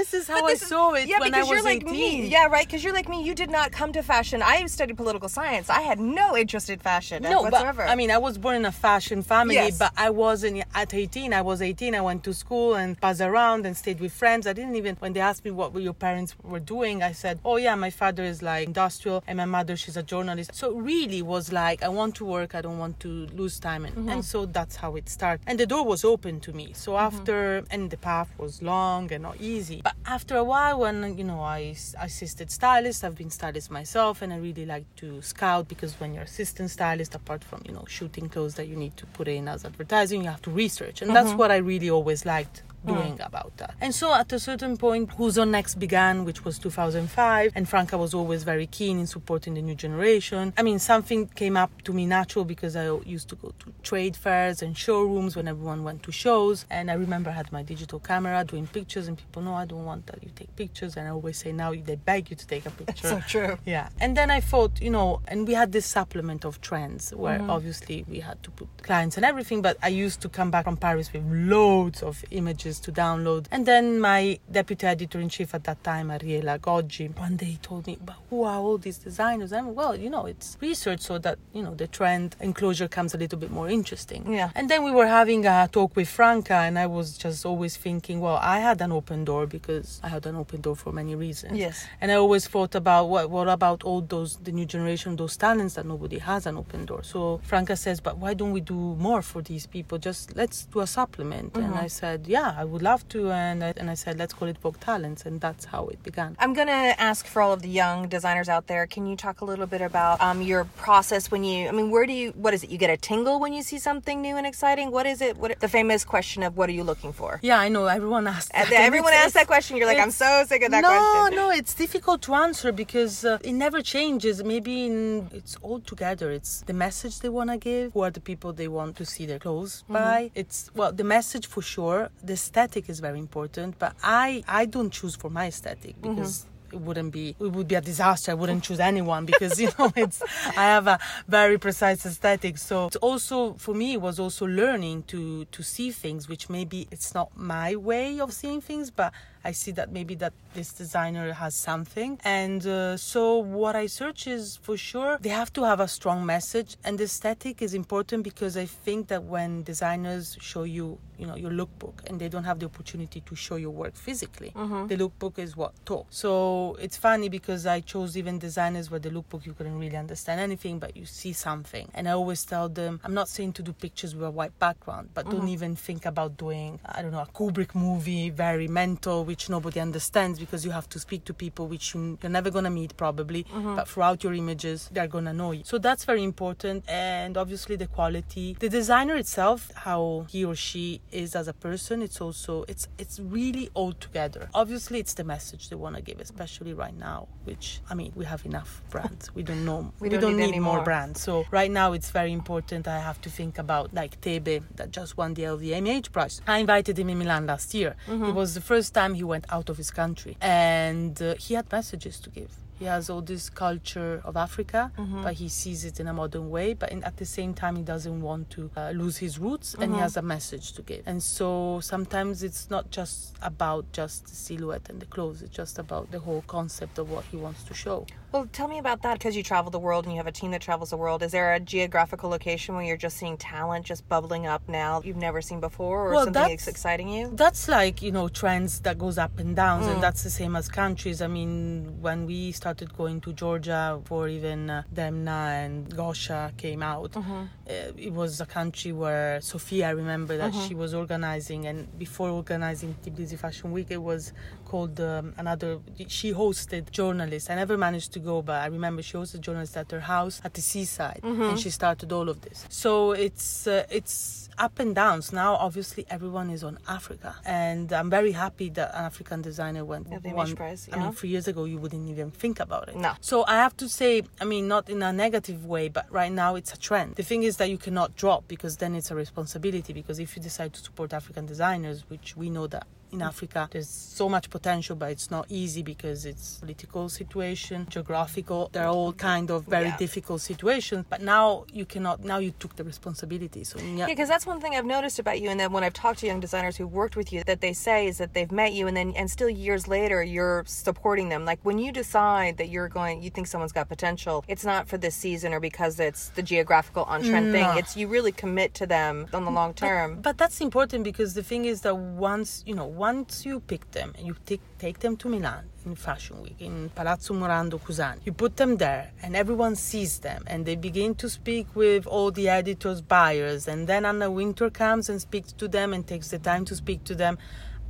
this, 0.00 0.14
is 0.14 0.24
how 0.28 0.40
But 0.40 0.50
I 0.50 0.54
saw 0.54 0.92
it 0.94 1.08
yeah, 1.08 1.18
when 1.20 1.34
I 1.34 1.38
because 1.40 1.48
was 1.50 1.56
you're 1.56 1.64
like 1.72 1.82
18. 1.82 1.92
me. 1.92 2.26
Yeah, 2.34 2.46
right. 2.46 2.66
Because 2.66 2.82
you're 2.84 2.92
like 3.00 3.08
me. 3.14 3.18
You 3.28 3.34
did 3.42 3.50
not 3.58 3.66
come 3.78 3.90
to 3.98 4.02
fashion. 4.02 4.38
I 4.42 4.64
studied 4.66 4.96
political 4.96 5.28
science. 5.28 5.66
I 5.68 5.82
had 5.90 5.98
no 6.00 6.26
interest 6.42 6.66
in 6.74 6.78
fashion 6.78 7.22
No, 7.22 7.42
whatsoever. 7.42 7.82
but 7.84 7.90
I 7.92 7.94
mean, 8.00 8.10
I 8.10 8.18
was 8.26 8.34
born 8.44 8.56
in 8.56 8.64
a 8.64 8.72
fashion 8.88 9.18
family, 9.22 9.54
Yes. 9.56 9.78
but 9.78 9.92
I 9.96 10.10
wasn't 10.10 10.56
at 10.82 10.90
18. 10.94 11.32
I 11.40 11.42
was 11.50 11.58
18. 11.62 11.94
I 11.94 12.00
went 12.00 12.20
to 12.28 12.32
school 12.34 12.74
and 12.80 12.88
passed 13.00 13.20
around 13.20 13.66
and 13.66 13.76
stayed 13.76 14.00
with 14.00 14.12
friends. 14.12 14.46
I 14.46 14.52
didn't 14.52 14.76
even, 14.76 14.96
when 15.04 15.12
they 15.14 15.20
asked 15.20 15.44
me 15.44 15.50
what 15.50 15.74
your 15.88 15.94
parents 16.06 16.34
were 16.42 16.60
doing, 16.60 17.02
I 17.02 17.12
said, 17.12 17.38
oh 17.44 17.56
yeah, 17.56 17.74
my 17.74 17.90
father 17.90 18.24
is 18.24 18.38
like 18.42 18.66
industrial 18.66 19.22
and 19.26 19.36
my 19.36 19.44
mother, 19.56 19.76
she's 19.76 19.96
a 19.96 20.02
journalist. 20.02 20.50
So 20.54 20.66
really 20.92 21.22
was 21.22 21.52
like, 21.52 21.82
I 21.82 21.88
want 22.00 22.14
to 22.16 22.24
work. 22.24 22.54
I 22.54 22.60
don't 22.66 22.78
want 22.78 23.00
to 23.00 23.12
lose 23.40 23.58
time. 23.60 23.84
And, 23.84 23.94
Mm-hmm. 24.00 24.08
and 24.08 24.24
so 24.24 24.46
that's 24.46 24.76
how 24.76 24.94
it 24.96 25.08
started. 25.08 25.42
And 25.48 25.58
the 25.58 25.66
door 25.66 25.84
was 25.84 26.04
open 26.04 26.34
to 26.46 26.52
me. 26.52 26.66
So 26.74 26.92
Mm-hmm. 26.92 27.06
after, 27.08 27.64
and 27.70 27.90
the 27.90 27.96
path 27.96 28.30
was 28.38 28.62
long 28.62 29.12
and 29.12 29.22
not 29.28 29.36
easy. 29.40 29.80
But 29.82 29.89
after 30.06 30.36
a 30.36 30.44
while, 30.44 30.80
when, 30.80 31.16
you 31.16 31.24
know, 31.24 31.40
I 31.40 31.74
assisted 32.00 32.50
stylist, 32.50 33.04
I've 33.04 33.16
been 33.16 33.30
stylist 33.30 33.70
myself 33.70 34.22
and 34.22 34.32
I 34.32 34.36
really 34.36 34.66
like 34.66 34.84
to 34.96 35.22
scout 35.22 35.68
because 35.68 35.98
when 36.00 36.14
you're 36.14 36.24
assistant 36.24 36.70
stylist, 36.70 37.14
apart 37.14 37.44
from, 37.44 37.62
you 37.66 37.72
know, 37.72 37.84
shooting 37.88 38.28
clothes 38.28 38.54
that 38.56 38.68
you 38.68 38.76
need 38.76 38.96
to 38.96 39.06
put 39.06 39.28
in 39.28 39.48
as 39.48 39.64
advertising, 39.64 40.22
you 40.22 40.28
have 40.28 40.42
to 40.42 40.50
research. 40.50 41.02
And 41.02 41.14
that's 41.14 41.30
mm-hmm. 41.30 41.38
what 41.38 41.50
I 41.50 41.56
really 41.56 41.90
always 41.90 42.26
liked 42.26 42.62
doing 42.86 43.20
about 43.20 43.56
that. 43.58 43.74
And 43.80 43.94
so 43.94 44.14
at 44.14 44.32
a 44.32 44.38
certain 44.38 44.76
point, 44.76 45.10
Who's 45.16 45.38
on 45.38 45.50
Next 45.50 45.78
began, 45.78 46.24
which 46.24 46.44
was 46.44 46.58
2005, 46.58 47.52
and 47.54 47.68
Franca 47.68 47.98
was 47.98 48.14
always 48.14 48.42
very 48.44 48.66
keen 48.66 48.98
in 48.98 49.06
supporting 49.06 49.54
the 49.54 49.62
new 49.62 49.74
generation. 49.74 50.52
I 50.56 50.62
mean, 50.62 50.78
something 50.78 51.26
came 51.28 51.56
up 51.56 51.82
to 51.82 51.92
me 51.92 52.06
natural 52.06 52.44
because 52.44 52.76
I 52.76 52.86
used 53.04 53.28
to 53.30 53.36
go 53.36 53.52
to 53.58 53.72
trade 53.82 54.16
fairs 54.16 54.62
and 54.62 54.76
showrooms 54.76 55.36
when 55.36 55.48
everyone 55.48 55.82
went 55.84 56.02
to 56.04 56.12
shows. 56.12 56.64
And 56.70 56.90
I 56.90 56.94
remember 56.94 57.30
I 57.30 57.34
had 57.34 57.50
my 57.52 57.62
digital 57.62 57.98
camera 58.00 58.44
doing 58.44 58.66
pictures, 58.66 59.08
and 59.08 59.18
people, 59.18 59.42
no, 59.42 59.54
I 59.54 59.64
don't 59.66 59.84
want 59.84 60.06
that 60.06 60.22
you 60.22 60.30
take 60.34 60.54
pictures. 60.56 60.96
And 60.96 61.08
I 61.08 61.10
always 61.10 61.38
say, 61.38 61.52
now 61.52 61.72
they 61.74 61.96
beg 61.96 62.30
you 62.30 62.36
to 62.36 62.46
take 62.46 62.66
a 62.66 62.70
picture. 62.70 63.08
so 63.08 63.20
true. 63.26 63.58
Yeah. 63.66 63.88
And 64.00 64.16
then 64.16 64.30
I 64.30 64.40
thought, 64.40 64.80
you 64.80 64.90
know, 64.90 65.20
and 65.26 65.46
we 65.48 65.54
had 65.54 65.72
this 65.72 65.86
supplement 65.86 66.44
of 66.44 66.60
trends 66.60 67.10
where 67.14 67.40
Mm-hmm. 67.40 67.50
obviously 67.50 68.04
we 68.08 68.20
had 68.20 68.42
to 68.42 68.50
put 68.50 68.68
clients 68.82 69.16
and 69.16 69.24
everything, 69.24 69.62
but 69.62 69.76
I 69.82 69.88
used 69.88 70.20
to 70.22 70.28
come 70.28 70.50
back 70.50 70.64
from 70.64 70.76
Paris 70.76 71.10
with 71.12 71.24
loads 71.26 72.02
of 72.02 72.22
images 72.30 72.69
to 72.80 72.92
download. 72.92 73.46
And 73.50 73.66
then 73.66 73.98
my 74.00 74.38
deputy 74.50 74.86
editor 74.86 75.18
in 75.18 75.28
chief 75.28 75.54
at 75.54 75.64
that 75.64 75.82
time, 75.82 76.08
Ariela 76.08 76.58
Goggi, 76.60 77.16
one 77.18 77.36
day 77.36 77.58
told 77.62 77.86
me, 77.86 77.98
but 78.04 78.16
who 78.30 78.44
are 78.44 78.58
all 78.58 78.78
these 78.78 78.98
designers? 78.98 79.52
I'm 79.52 79.74
well, 79.74 79.96
you 79.96 80.10
know, 80.10 80.26
it's 80.26 80.56
research 80.60 81.00
so 81.00 81.18
that, 81.18 81.38
you 81.52 81.62
know, 81.62 81.74
the 81.74 81.86
trend 81.86 82.36
enclosure 82.40 82.88
comes 82.88 83.14
a 83.14 83.18
little 83.18 83.38
bit 83.38 83.50
more 83.50 83.68
interesting. 83.68 84.32
Yeah. 84.32 84.50
And 84.54 84.68
then 84.68 84.84
we 84.84 84.90
were 84.90 85.06
having 85.06 85.46
a 85.46 85.68
talk 85.72 85.96
with 85.96 86.08
Franca, 86.08 86.54
and 86.54 86.78
I 86.78 86.86
was 86.86 87.16
just 87.16 87.44
always 87.46 87.76
thinking, 87.76 88.20
well, 88.20 88.36
I 88.36 88.60
had 88.60 88.80
an 88.80 88.92
open 88.92 89.24
door 89.24 89.46
because 89.46 90.00
I 90.02 90.08
had 90.08 90.26
an 90.26 90.36
open 90.36 90.60
door 90.60 90.76
for 90.76 90.92
many 90.92 91.14
reasons. 91.14 91.58
Yes. 91.58 91.86
And 92.00 92.12
I 92.12 92.14
always 92.14 92.46
thought 92.46 92.74
about 92.74 93.06
what 93.06 93.30
what 93.30 93.48
about 93.48 93.82
all 93.84 94.00
those 94.00 94.36
the 94.36 94.52
new 94.52 94.66
generation, 94.66 95.16
those 95.16 95.36
talents 95.36 95.74
that 95.74 95.86
nobody 95.86 96.18
has 96.18 96.46
an 96.46 96.56
open 96.56 96.84
door. 96.84 97.02
So 97.02 97.40
Franca 97.42 97.76
says, 97.76 98.00
but 98.00 98.18
why 98.18 98.34
don't 98.34 98.52
we 98.52 98.60
do 98.60 98.74
more 98.74 99.22
for 99.22 99.42
these 99.42 99.66
people? 99.66 99.98
Just 99.98 100.36
let's 100.36 100.66
do 100.66 100.80
a 100.80 100.86
supplement. 100.86 101.54
And 101.56 101.64
mm-hmm. 101.64 101.84
I 101.84 101.86
said, 101.86 102.26
yeah, 102.26 102.59
I 102.60 102.64
would 102.64 102.82
love 102.82 103.02
to. 103.14 103.20
And 103.30 103.58
I, 103.64 103.72
and 103.80 103.88
I 103.94 103.94
said, 103.94 104.18
let's 104.18 104.34
call 104.34 104.48
it 104.48 104.58
Vogue 104.58 104.80
Talents, 104.80 105.22
and 105.26 105.40
that's 105.40 105.64
how 105.64 105.82
it 105.94 106.00
began. 106.08 106.36
I'm 106.38 106.54
gonna 106.60 106.94
ask 107.10 107.20
for 107.32 107.40
all 107.42 107.52
of 107.58 107.62
the 107.62 107.72
young 107.82 108.08
designers 108.16 108.48
out 108.54 108.64
there. 108.70 108.86
Can 108.94 109.06
you 109.10 109.16
talk 109.16 109.40
a 109.40 109.46
little 109.50 109.66
bit 109.74 109.80
about 109.90 110.20
um, 110.20 110.42
your 110.42 110.64
process 110.86 111.30
when 111.32 111.42
you? 111.42 111.68
I 111.68 111.72
mean, 111.78 111.90
where 111.94 112.06
do 112.10 112.12
you? 112.12 112.28
What 112.44 112.52
is 112.54 112.62
it? 112.64 112.70
You 112.70 112.78
get 112.84 112.90
a 112.90 112.98
tingle 113.08 113.36
when 113.40 113.52
you 113.56 113.62
see 113.70 113.78
something 113.78 114.20
new 114.26 114.36
and 114.40 114.46
exciting. 114.46 114.90
What 114.90 115.06
is 115.06 115.20
it? 115.22 115.38
What 115.38 115.58
the 115.60 115.68
famous 115.68 116.04
question 116.04 116.42
of 116.42 116.56
what 116.58 116.68
are 116.68 116.76
you 116.80 116.84
looking 116.84 117.12
for? 117.20 117.30
Yeah, 117.42 117.58
I 117.58 117.68
know 117.68 117.86
everyone 117.86 118.26
asks 118.26 118.52
that, 118.52 118.70
everyone 118.72 119.14
asks 119.22 119.32
that 119.40 119.46
question. 119.46 119.76
You're 119.78 119.90
like, 119.92 120.02
I'm 120.06 120.10
so 120.10 120.44
sick 120.46 120.62
of 120.62 120.70
that 120.72 120.82
no, 120.82 120.88
question. 120.88 121.36
No, 121.36 121.50
it's 121.50 121.74
difficult 121.74 122.20
to 122.26 122.34
answer 122.34 122.72
because 122.72 123.24
uh, 123.24 123.38
it 123.42 123.54
never 123.66 123.80
changes. 123.80 124.44
Maybe 124.44 124.74
in, 124.86 125.28
it's 125.32 125.56
all 125.62 125.80
together. 125.80 126.30
It's 126.30 126.52
the 126.70 126.76
message 126.86 127.20
they 127.20 127.32
want 127.38 127.50
to 127.50 127.56
give, 127.56 127.92
who 127.94 128.02
are 128.06 128.10
the 128.18 128.24
people 128.30 128.52
they 128.52 128.68
want 128.68 128.96
to 129.00 129.04
see 129.06 129.24
their 129.26 129.38
clothes 129.38 129.70
Mm-hmm. 129.70 129.92
by. 129.92 130.30
It's 130.34 130.70
well, 130.74 130.92
the 130.92 131.04
message 131.04 131.46
for 131.46 131.62
sure. 131.62 132.10
The 132.22 132.36
aesthetic 132.50 132.88
is 132.88 132.98
very 133.00 133.18
important, 133.18 133.78
but 133.78 133.94
I 134.02 134.42
I 134.48 134.66
don't 134.66 134.90
choose 134.92 135.14
for 135.16 135.30
my 135.30 135.46
aesthetic 135.46 135.94
Mm-hmm. 136.00 136.14
because. 136.16 136.46
It 136.72 136.80
wouldn't 136.80 137.12
be. 137.12 137.30
It 137.30 137.50
would 137.50 137.66
be 137.66 137.74
a 137.74 137.80
disaster. 137.80 138.30
I 138.30 138.34
wouldn't 138.34 138.62
choose 138.62 138.78
anyone 138.78 139.26
because 139.26 139.60
you 139.60 139.70
know 139.76 139.92
it's. 139.96 140.22
I 140.56 140.66
have 140.76 140.86
a 140.86 141.00
very 141.26 141.58
precise 141.58 142.06
aesthetic. 142.06 142.58
So 142.58 142.86
it's 142.86 142.94
also 143.10 143.54
for 143.54 143.74
me 143.74 143.94
it 143.94 144.00
was 144.00 144.20
also 144.20 144.46
learning 144.46 145.02
to 145.08 145.46
to 145.46 145.62
see 145.64 145.90
things 145.90 146.28
which 146.28 146.48
maybe 146.48 146.86
it's 146.92 147.12
not 147.12 147.36
my 147.36 147.74
way 147.74 148.20
of 148.20 148.32
seeing 148.32 148.60
things, 148.60 148.88
but 148.92 149.12
I 149.44 149.52
see 149.52 149.70
that 149.72 149.90
maybe 149.92 150.14
that 150.16 150.32
this 150.54 150.72
designer 150.72 151.32
has 151.32 151.54
something. 151.54 152.18
And 152.24 152.66
uh, 152.66 152.96
so 152.96 153.38
what 153.38 153.76
I 153.76 153.86
search 153.86 154.26
is 154.26 154.56
for 154.56 154.76
sure 154.76 155.18
they 155.20 155.30
have 155.30 155.52
to 155.54 155.64
have 155.64 155.80
a 155.80 155.88
strong 155.88 156.26
message 156.26 156.76
and 156.84 156.98
the 156.98 157.04
aesthetic 157.04 157.62
is 157.62 157.74
important 157.74 158.22
because 158.24 158.56
I 158.56 158.66
think 158.66 159.08
that 159.08 159.24
when 159.24 159.62
designers 159.62 160.36
show 160.40 160.64
you, 160.64 160.98
you 161.18 161.26
know, 161.26 161.36
your 161.36 161.50
lookbook 161.50 161.94
and 162.06 162.20
they 162.20 162.28
don't 162.28 162.44
have 162.44 162.58
the 162.58 162.66
opportunity 162.66 163.20
to 163.22 163.34
show 163.36 163.56
your 163.56 163.70
work 163.70 163.94
physically, 163.94 164.52
the 164.88 164.96
lookbook 164.96 165.38
is 165.38 165.56
what 165.56 165.72
talks. 165.84 166.16
So 166.16 166.76
it's 166.80 166.96
funny 166.96 167.28
because 167.28 167.66
I 167.66 167.80
chose 167.80 168.16
even 168.16 168.38
designers 168.38 168.90
where 168.90 169.00
the 169.00 169.10
lookbook 169.10 169.46
you 169.46 169.52
couldn't 169.54 169.78
really 169.78 169.96
understand 169.96 170.40
anything, 170.40 170.78
but 170.78 170.96
you 170.96 171.06
see 171.06 171.32
something. 171.32 171.88
And 171.94 172.08
I 172.08 172.12
always 172.12 172.44
tell 172.44 172.68
them, 172.68 173.00
I'm 173.04 173.14
not 173.14 173.28
saying 173.28 173.52
to 173.54 173.62
do 173.62 173.72
pictures 173.72 174.14
with 174.14 174.26
a 174.26 174.30
white 174.30 174.58
background, 174.58 175.10
but 175.14 175.28
don't 175.30 175.48
even 175.48 175.76
think 175.76 176.06
about 176.06 176.36
doing, 176.36 176.80
I 176.84 177.02
don't 177.02 177.12
know, 177.12 177.20
a 177.20 177.26
Kubrick 177.26 177.74
movie, 177.74 178.30
very 178.30 178.68
mental, 178.68 179.24
which 179.30 179.48
nobody 179.48 179.78
understands 179.78 180.38
because 180.44 180.64
you 180.66 180.72
have 180.72 180.88
to 180.94 180.98
speak 180.98 181.22
to 181.24 181.32
people 181.32 181.64
which 181.68 181.94
you, 181.94 182.18
you're 182.22 182.36
never 182.38 182.50
going 182.50 182.64
to 182.70 182.74
meet 182.80 182.92
probably, 182.96 183.44
mm-hmm. 183.44 183.76
but 183.76 183.86
throughout 183.88 184.18
your 184.24 184.34
images, 184.34 184.78
they're 184.92 185.12
going 185.16 185.28
to 185.32 185.32
know 185.32 185.52
you. 185.52 185.62
So 185.64 185.78
that's 185.78 186.04
very 186.04 186.24
important. 186.32 186.78
And 186.88 187.36
obviously 187.36 187.76
the 187.76 187.86
quality, 187.86 188.56
the 188.58 188.68
designer 188.68 189.16
itself, 189.16 189.70
how 189.86 190.26
he 190.28 190.44
or 190.44 190.56
she 190.56 191.00
is 191.12 191.36
as 191.36 191.46
a 191.46 191.52
person, 191.66 192.02
it's 192.02 192.20
also, 192.20 192.64
it's, 192.72 192.88
it's 192.98 193.20
really 193.20 193.70
all 193.74 193.92
together. 193.92 194.48
Obviously 194.52 194.98
it's 194.98 195.14
the 195.14 195.24
message 195.24 195.68
they 195.70 195.76
want 195.76 195.94
to 195.96 196.02
give, 196.02 196.18
especially 196.20 196.74
right 196.74 196.96
now, 196.98 197.28
which, 197.44 197.80
I 197.88 197.94
mean, 197.94 198.12
we 198.16 198.24
have 198.24 198.44
enough 198.44 198.82
brands. 198.90 199.32
We 199.34 199.42
don't 199.44 199.64
know, 199.64 199.92
We 200.00 200.08
don't 200.08 200.36
need 200.36 200.48
any 200.48 200.58
more 200.58 200.76
more. 200.76 200.84
brands. 200.84 201.20
So 201.20 201.44
right 201.52 201.70
now 201.70 201.92
it's 201.92 202.10
very 202.10 202.32
important. 202.32 202.88
I 202.88 202.98
have 202.98 203.20
to 203.22 203.30
think 203.30 203.58
about 203.58 203.94
like 203.94 204.18
Thebe 204.20 204.62
that 204.76 204.90
just 204.90 205.16
won 205.16 205.34
the 205.34 205.44
LVMH 205.54 206.10
prize. 206.10 206.42
I 206.48 206.58
invited 206.58 206.98
him 206.98 207.08
in 207.10 207.18
Milan 207.18 207.46
last 207.46 207.74
year. 207.74 207.94
Mm-hmm. 208.08 208.24
It 208.30 208.34
was 208.34 208.54
the 208.54 208.60
first 208.72 208.92
time 208.94 209.14
he 209.20 209.24
went 209.34 209.46
out 209.56 209.68
of 209.72 209.76
his 209.82 209.90
country 210.02 210.34
and 210.40 211.14
uh, 211.20 211.28
he 211.44 211.50
had 211.58 211.66
messages 211.78 212.16
to 212.24 212.28
give. 212.38 212.52
He 212.80 212.86
has 212.86 213.10
all 213.10 213.20
this 213.32 213.44
culture 213.50 214.14
of 214.24 214.34
Africa, 214.46 214.82
but 215.24 215.34
he 215.42 215.48
sees 215.50 215.80
it 215.84 216.00
in 216.00 216.06
a 216.08 216.14
modern 216.22 216.46
way. 216.56 216.68
But 216.80 216.88
in, 216.94 217.04
at 217.10 217.16
the 217.22 217.26
same 217.38 217.52
time, 217.62 217.74
he 217.76 217.82
doesn't 217.94 218.18
want 218.28 218.44
to 218.56 218.62
uh, 218.74 218.92
lose 219.02 219.16
his 219.18 219.34
roots, 219.38 219.68
and 219.78 219.92
he 219.94 220.00
has 220.06 220.16
a 220.16 220.22
message 220.34 220.66
to 220.76 220.82
give. 220.90 221.02
And 221.12 221.20
so 221.22 221.48
sometimes 221.92 222.42
it's 222.48 222.64
not 222.70 222.84
just 222.98 223.36
about 223.42 223.84
just 223.92 224.18
the 224.30 224.36
silhouette 224.46 224.86
and 224.90 224.98
the 225.04 225.10
clothes; 225.14 225.38
it's 225.44 225.54
just 225.62 225.76
about 225.84 226.04
the 226.14 226.20
whole 226.26 226.42
concept 226.56 226.94
of 227.02 227.06
what 227.14 227.24
he 227.30 227.36
wants 227.36 227.62
to 227.64 227.74
show. 227.74 227.98
Well, 228.32 228.46
tell 228.52 228.68
me 228.68 228.78
about 228.78 229.02
that 229.02 229.14
because 229.18 229.34
you 229.36 229.42
travel 229.42 229.72
the 229.72 229.80
world 229.80 230.04
and 230.04 230.12
you 230.14 230.18
have 230.18 230.28
a 230.28 230.32
team 230.32 230.52
that 230.52 230.60
travels 230.60 230.90
the 230.90 230.96
world. 230.96 231.20
Is 231.24 231.32
there 231.32 231.52
a 231.54 231.58
geographical 231.58 232.30
location 232.30 232.76
where 232.76 232.84
you're 232.84 232.96
just 232.96 233.16
seeing 233.16 233.36
talent 233.36 233.84
just 233.86 234.08
bubbling 234.08 234.46
up 234.46 234.62
now 234.68 235.02
you've 235.04 235.16
never 235.16 235.42
seen 235.42 235.58
before 235.58 236.06
or 236.06 236.10
Well, 236.10 236.24
something 236.26 236.40
that's- 236.42 236.68
exciting 236.68 237.08
you? 237.08 237.32
That's 237.34 237.66
like 237.66 238.02
you 238.02 238.12
know 238.12 238.28
trends 238.28 238.80
that 238.82 238.98
goes 238.98 239.18
up 239.18 239.40
and 239.40 239.56
downs, 239.56 239.86
Mm. 239.86 239.94
and 239.94 240.02
that's 240.02 240.22
the 240.22 240.30
same 240.30 240.54
as 240.54 240.68
countries. 240.68 241.20
I 241.20 241.26
mean, 241.26 242.00
when 242.00 242.24
we 242.24 242.52
started 242.52 242.96
going 242.96 243.20
to 243.22 243.32
Georgia, 243.32 243.98
before 244.00 244.28
even 244.28 244.70
uh, 244.70 244.84
Demna 244.94 245.64
and 245.64 245.88
Gosha 245.90 246.56
came 246.56 246.84
out, 246.84 247.10
Mm-hmm. 247.12 247.32
uh, 247.68 248.06
it 248.06 248.12
was 248.12 248.40
a 248.40 248.46
country 248.46 248.92
where 248.92 249.40
Sophia. 249.40 249.88
I 249.88 249.90
remember 249.90 250.36
that 250.36 250.52
Mm-hmm. 250.52 250.68
she 250.68 250.74
was 250.76 250.94
organizing, 250.94 251.66
and 251.66 251.78
before 251.98 252.28
organizing 252.30 252.94
Tbilisi 253.04 253.36
Fashion 253.36 253.72
Week, 253.72 253.88
it 253.90 254.00
was 254.10 254.32
called 254.72 254.96
um, 255.00 255.26
another. 255.42 255.70
She 256.18 256.28
hosted 256.42 256.84
journalists. 257.00 257.46
I 257.50 257.56
never 257.62 257.76
managed 257.86 258.10
to 258.16 258.20
go, 258.30 258.34
but 258.50 258.58
I 258.66 258.68
remember 258.78 259.00
she 259.08 259.14
hosted 259.22 259.40
journalists 259.46 259.76
at 259.82 259.88
her 259.90 260.04
house 260.14 260.36
at 260.46 260.52
the 260.54 260.62
seaside, 260.70 261.20
Mm-hmm. 261.30 261.42
and 261.48 261.56
she 261.64 261.70
started 261.80 262.08
all 262.16 262.28
of 262.34 262.38
this. 262.46 262.58
So 262.82 262.90
it's 263.26 263.66
uh, 263.66 263.98
it's 263.98 264.48
up 264.66 264.74
and 264.82 264.90
downs. 265.04 265.26
Now, 265.42 265.50
obviously, 265.66 266.02
everyone 266.16 266.48
is 266.56 266.62
on 266.70 266.74
Africa, 266.98 267.30
and 267.44 267.86
I'm 267.98 268.10
very 268.18 268.32
happy 268.44 268.68
that 268.78 268.88
an 268.98 269.04
African 269.10 269.38
designer 269.50 269.84
went. 269.92 270.04
Yeah, 270.10 270.18
the 270.26 270.32
won- 270.32 270.54
Prize, 270.62 270.82
I 270.92 270.96
mean, 271.02 271.12
three 271.18 271.30
years 271.34 271.46
ago, 271.52 271.62
you 271.72 271.78
wouldn't 271.82 272.08
even 272.14 272.28
think 272.42 272.56
about 272.66 272.84
it. 272.90 272.96
No. 273.06 273.12
So 273.30 273.36
I 273.54 273.56
have 273.64 273.74
to 273.82 273.86
say, 273.88 274.10
I 274.40 274.44
mean, 274.52 274.64
not 274.74 274.84
in 274.94 275.00
a 275.02 275.12
negative 275.24 275.60
way, 275.74 275.84
but 275.98 276.06
right 276.20 276.32
now 276.44 276.50
it's 276.60 276.72
a 276.78 276.78
trend. 276.88 277.08
The 277.20 277.26
thing 277.30 277.42
is 277.48 277.54
that 277.60 277.68
you 277.74 277.78
cannot 277.86 278.08
drop 278.22 278.42
because 278.54 278.72
then 278.82 278.92
it's 278.98 279.10
a 279.10 279.16
responsibility. 279.24 279.92
Because 280.00 280.18
if 280.26 280.30
you 280.36 280.42
decide 280.50 280.70
to 280.76 280.80
support 280.88 281.08
African 281.20 281.44
designers, 281.46 281.98
which 282.12 282.28
we 282.36 282.46
know 282.56 282.66
that 282.74 282.86
in 283.12 283.22
Africa 283.22 283.68
there's 283.70 283.88
so 283.88 284.28
much 284.28 284.50
potential, 284.50 284.96
but 284.96 285.10
it's 285.10 285.30
not 285.30 285.46
easy 285.48 285.82
because 285.82 286.24
it's 286.26 286.56
political 286.58 287.08
situation, 287.08 287.86
geographical. 287.88 288.68
They're 288.72 288.88
all 288.88 289.12
kind 289.12 289.50
of 289.50 289.64
very 289.64 289.86
Yeah. 289.86 289.96
difficult 289.96 290.40
situations. 290.40 291.04
But 291.08 291.20
now 291.22 291.64
you 291.72 291.84
cannot. 291.84 292.24
Now 292.24 292.38
you 292.38 292.52
took 292.62 292.76
the 292.76 292.84
responsibility. 292.84 293.64
So 293.64 293.78
yeah. 293.78 294.00
Yeah, 294.00 294.06
because 294.06 294.28
that's 294.28 294.46
one 294.46 294.60
thing 294.60 294.74
I've 294.76 294.84
noticed 294.86 295.18
about 295.18 295.40
you, 295.40 295.48
and 295.50 295.58
then 295.60 295.72
when 295.72 295.84
I've 295.84 295.92
talked 295.92 296.20
to 296.20 296.26
young 296.26 296.40
designers 296.40 296.76
who 296.76 296.86
worked 296.86 297.16
with 297.16 297.32
you, 297.32 297.42
that 297.44 297.60
they 297.60 297.72
say 297.72 298.06
is 298.06 298.18
that 298.18 298.34
they've 298.34 298.52
met 298.52 298.72
you, 298.72 298.86
and 298.86 298.96
then 298.96 299.12
and 299.16 299.30
still 299.30 299.48
years 299.50 299.86
later 299.88 300.22
you're 300.22 300.64
supporting 300.66 301.28
them. 301.28 301.44
Like 301.44 301.60
when 301.62 301.78
you 301.78 301.92
decide 301.92 302.56
that 302.58 302.68
you're 302.68 302.88
going, 302.88 303.22
you 303.22 303.30
think 303.30 303.46
someone's 303.46 303.72
got 303.72 303.88
potential. 303.88 304.44
It's 304.48 304.64
not 304.64 304.88
for 304.88 304.98
this 304.98 305.14
season 305.14 305.52
or 305.52 305.60
because 305.60 305.98
it's 306.00 306.28
the 306.30 306.42
geographical 306.42 307.04
on 307.04 307.22
trend 307.22 307.52
thing. 307.52 307.66
It's 307.76 307.96
you 307.96 308.08
really 308.08 308.32
commit 308.32 308.74
to 308.74 308.86
them 308.86 309.26
on 309.32 309.44
the 309.44 309.50
long 309.50 309.74
term. 309.74 310.20
But 310.20 310.38
that's 310.38 310.60
important 310.60 311.04
because 311.04 311.34
the 311.34 311.42
thing 311.42 311.64
is 311.64 311.80
that 311.82 311.96
once 311.96 312.62
you 312.66 312.74
know, 312.74 312.86
once 313.00 313.46
you 313.46 313.60
pick 313.60 313.90
them 313.92 314.12
and 314.18 314.26
you 314.26 314.36
take 314.44 314.60
take 314.78 314.98
them 314.98 315.16
to 315.16 315.26
Milan 315.26 315.64
in 315.86 315.94
Fashion 315.94 316.42
Week 316.42 316.56
in 316.60 316.90
Palazzo 316.90 317.32
Morando 317.32 317.80
Cusani, 317.80 318.20
you 318.26 318.32
put 318.32 318.58
them 318.58 318.76
there 318.76 319.10
and 319.22 319.34
everyone 319.34 319.74
sees 319.74 320.18
them 320.18 320.44
and 320.46 320.66
they 320.66 320.76
begin 320.76 321.14
to 321.14 321.26
speak 321.30 321.66
with 321.74 322.06
all 322.06 322.30
the 322.30 322.46
editors, 322.50 323.00
buyers, 323.00 323.66
and 323.66 323.86
then 323.86 324.04
Anna 324.04 324.30
Wintour 324.30 324.68
comes 324.68 325.08
and 325.08 325.18
speaks 325.18 325.50
to 325.52 325.66
them 325.66 325.94
and 325.94 326.06
takes 326.06 326.28
the 326.28 326.38
time 326.38 326.66
to 326.66 326.76
speak 326.76 327.02
to 327.04 327.14
them. 327.14 327.38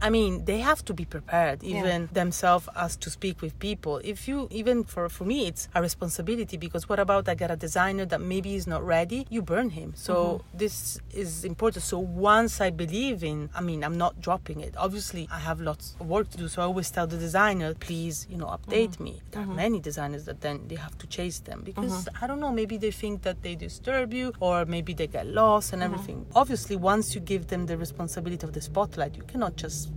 I 0.03 0.11
mean, 0.11 0.45
they 0.45 0.59
have 0.59 0.85
to 0.87 0.95
be 0.95 1.05
prepared, 1.05 1.63
even 1.63 2.09
themselves, 2.13 2.69
as 2.77 2.97
to 2.97 3.11
speak 3.11 3.43
with 3.43 3.59
people. 3.59 4.01
If 4.03 4.27
you, 4.29 4.49
even 4.51 4.85
for, 4.85 5.09
for 5.09 5.25
me, 5.25 5.47
it's 5.47 5.69
a 5.75 5.83
responsibility 5.83 6.57
because 6.57 6.89
what 6.89 6.99
about 6.99 7.29
I 7.29 7.35
get 7.35 7.51
a 7.51 7.57
designer 7.57 8.07
that 8.07 8.21
maybe 8.21 8.55
is 8.55 8.67
not 8.67 8.85
ready? 8.85 9.27
You 9.29 9.43
burn 9.43 9.71
him. 9.71 9.93
So 9.97 10.15
mm-hmm. 10.15 10.59
this 10.59 11.01
is 11.13 11.45
important. 11.45 11.85
So 11.85 11.99
once 11.99 12.61
I 12.61 12.71
believe 12.71 13.23
in, 13.23 13.51
I 13.55 13.61
mean, 13.61 13.85
I'm 13.85 13.99
not 13.99 14.21
dropping 14.21 14.61
it. 14.61 14.75
Obviously, 14.77 15.29
I 15.31 15.39
have 15.39 15.61
lots 15.61 15.97
of 16.01 16.09
work 16.09 16.31
to 16.31 16.39
do. 16.39 16.49
So 16.49 16.63
I 16.63 16.65
always 16.65 16.91
tell 16.91 17.07
the 17.07 17.19
designer, 17.19 17.75
please, 17.75 18.27
you 18.31 18.37
know, 18.37 18.47
update 18.47 18.93
mm-hmm. 18.93 19.05
me. 19.05 19.23
There 19.31 19.43
are 19.43 19.45
mm-hmm. 19.45 19.57
many 19.57 19.81
designers 19.81 20.25
that 20.25 20.41
then 20.41 20.67
they 20.69 20.77
have 20.77 20.97
to 20.99 21.07
chase 21.07 21.41
them 21.41 21.63
because 21.63 22.09
I 22.21 22.27
don't 22.27 22.41
know, 22.41 22.53
maybe 22.53 22.77
they 22.77 22.91
think 22.91 23.23
that 23.23 23.43
they 23.43 23.55
disturb 23.55 24.15
you 24.15 24.33
or 24.41 24.65
maybe 24.65 24.95
they 24.95 25.07
get 25.07 25.27
lost 25.27 25.73
and 25.73 25.83
everything. 25.83 26.27
Obviously, 26.35 26.77
once 26.77 27.15
you 27.15 27.21
give 27.21 27.49
them 27.49 27.67
the 27.67 27.77
responsibility 27.77 28.47
of 28.47 28.53
the 28.53 28.61
spotlight, 28.61 29.17
you 29.17 29.23
cannot 29.25 29.57
just 29.57 29.90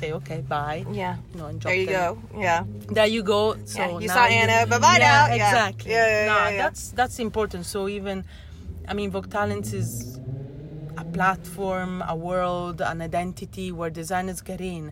say 0.00 0.08
okay 0.18 0.40
bye 0.54 0.80
Yeah. 1.00 1.16
you 1.32 1.38
know 1.38 1.46
and 1.50 1.60
There 1.60 1.74
you 1.82 1.86
them. 1.86 2.14
go. 2.34 2.40
Yeah. 2.46 2.60
there 2.96 3.10
you 3.16 3.22
go 3.22 3.42
so 3.64 3.78
Yeah, 3.80 3.98
you 4.04 4.08
saw 4.16 4.24
Anna, 4.40 4.58
bye-bye 4.72 4.98
yeah, 5.00 5.26
now. 5.28 5.34
Exactly 5.38 5.90
Yeah, 5.92 6.06
yeah, 6.14 6.26
no, 6.32 6.36
yeah, 6.38 6.50
yeah. 6.50 6.62
that's 6.62 6.82
that's 7.00 7.16
important 7.28 7.62
so 7.74 7.80
even 7.98 8.16
i 8.90 8.92
mean 8.98 9.08
vogue 9.14 9.30
talents 9.38 9.70
is 9.82 9.90
a 10.96 11.04
platform 11.16 11.90
a 12.14 12.16
world 12.28 12.76
an 12.92 12.98
identity 13.10 13.66
where 13.78 13.90
designers 14.02 14.40
get 14.50 14.60
in 14.74 14.84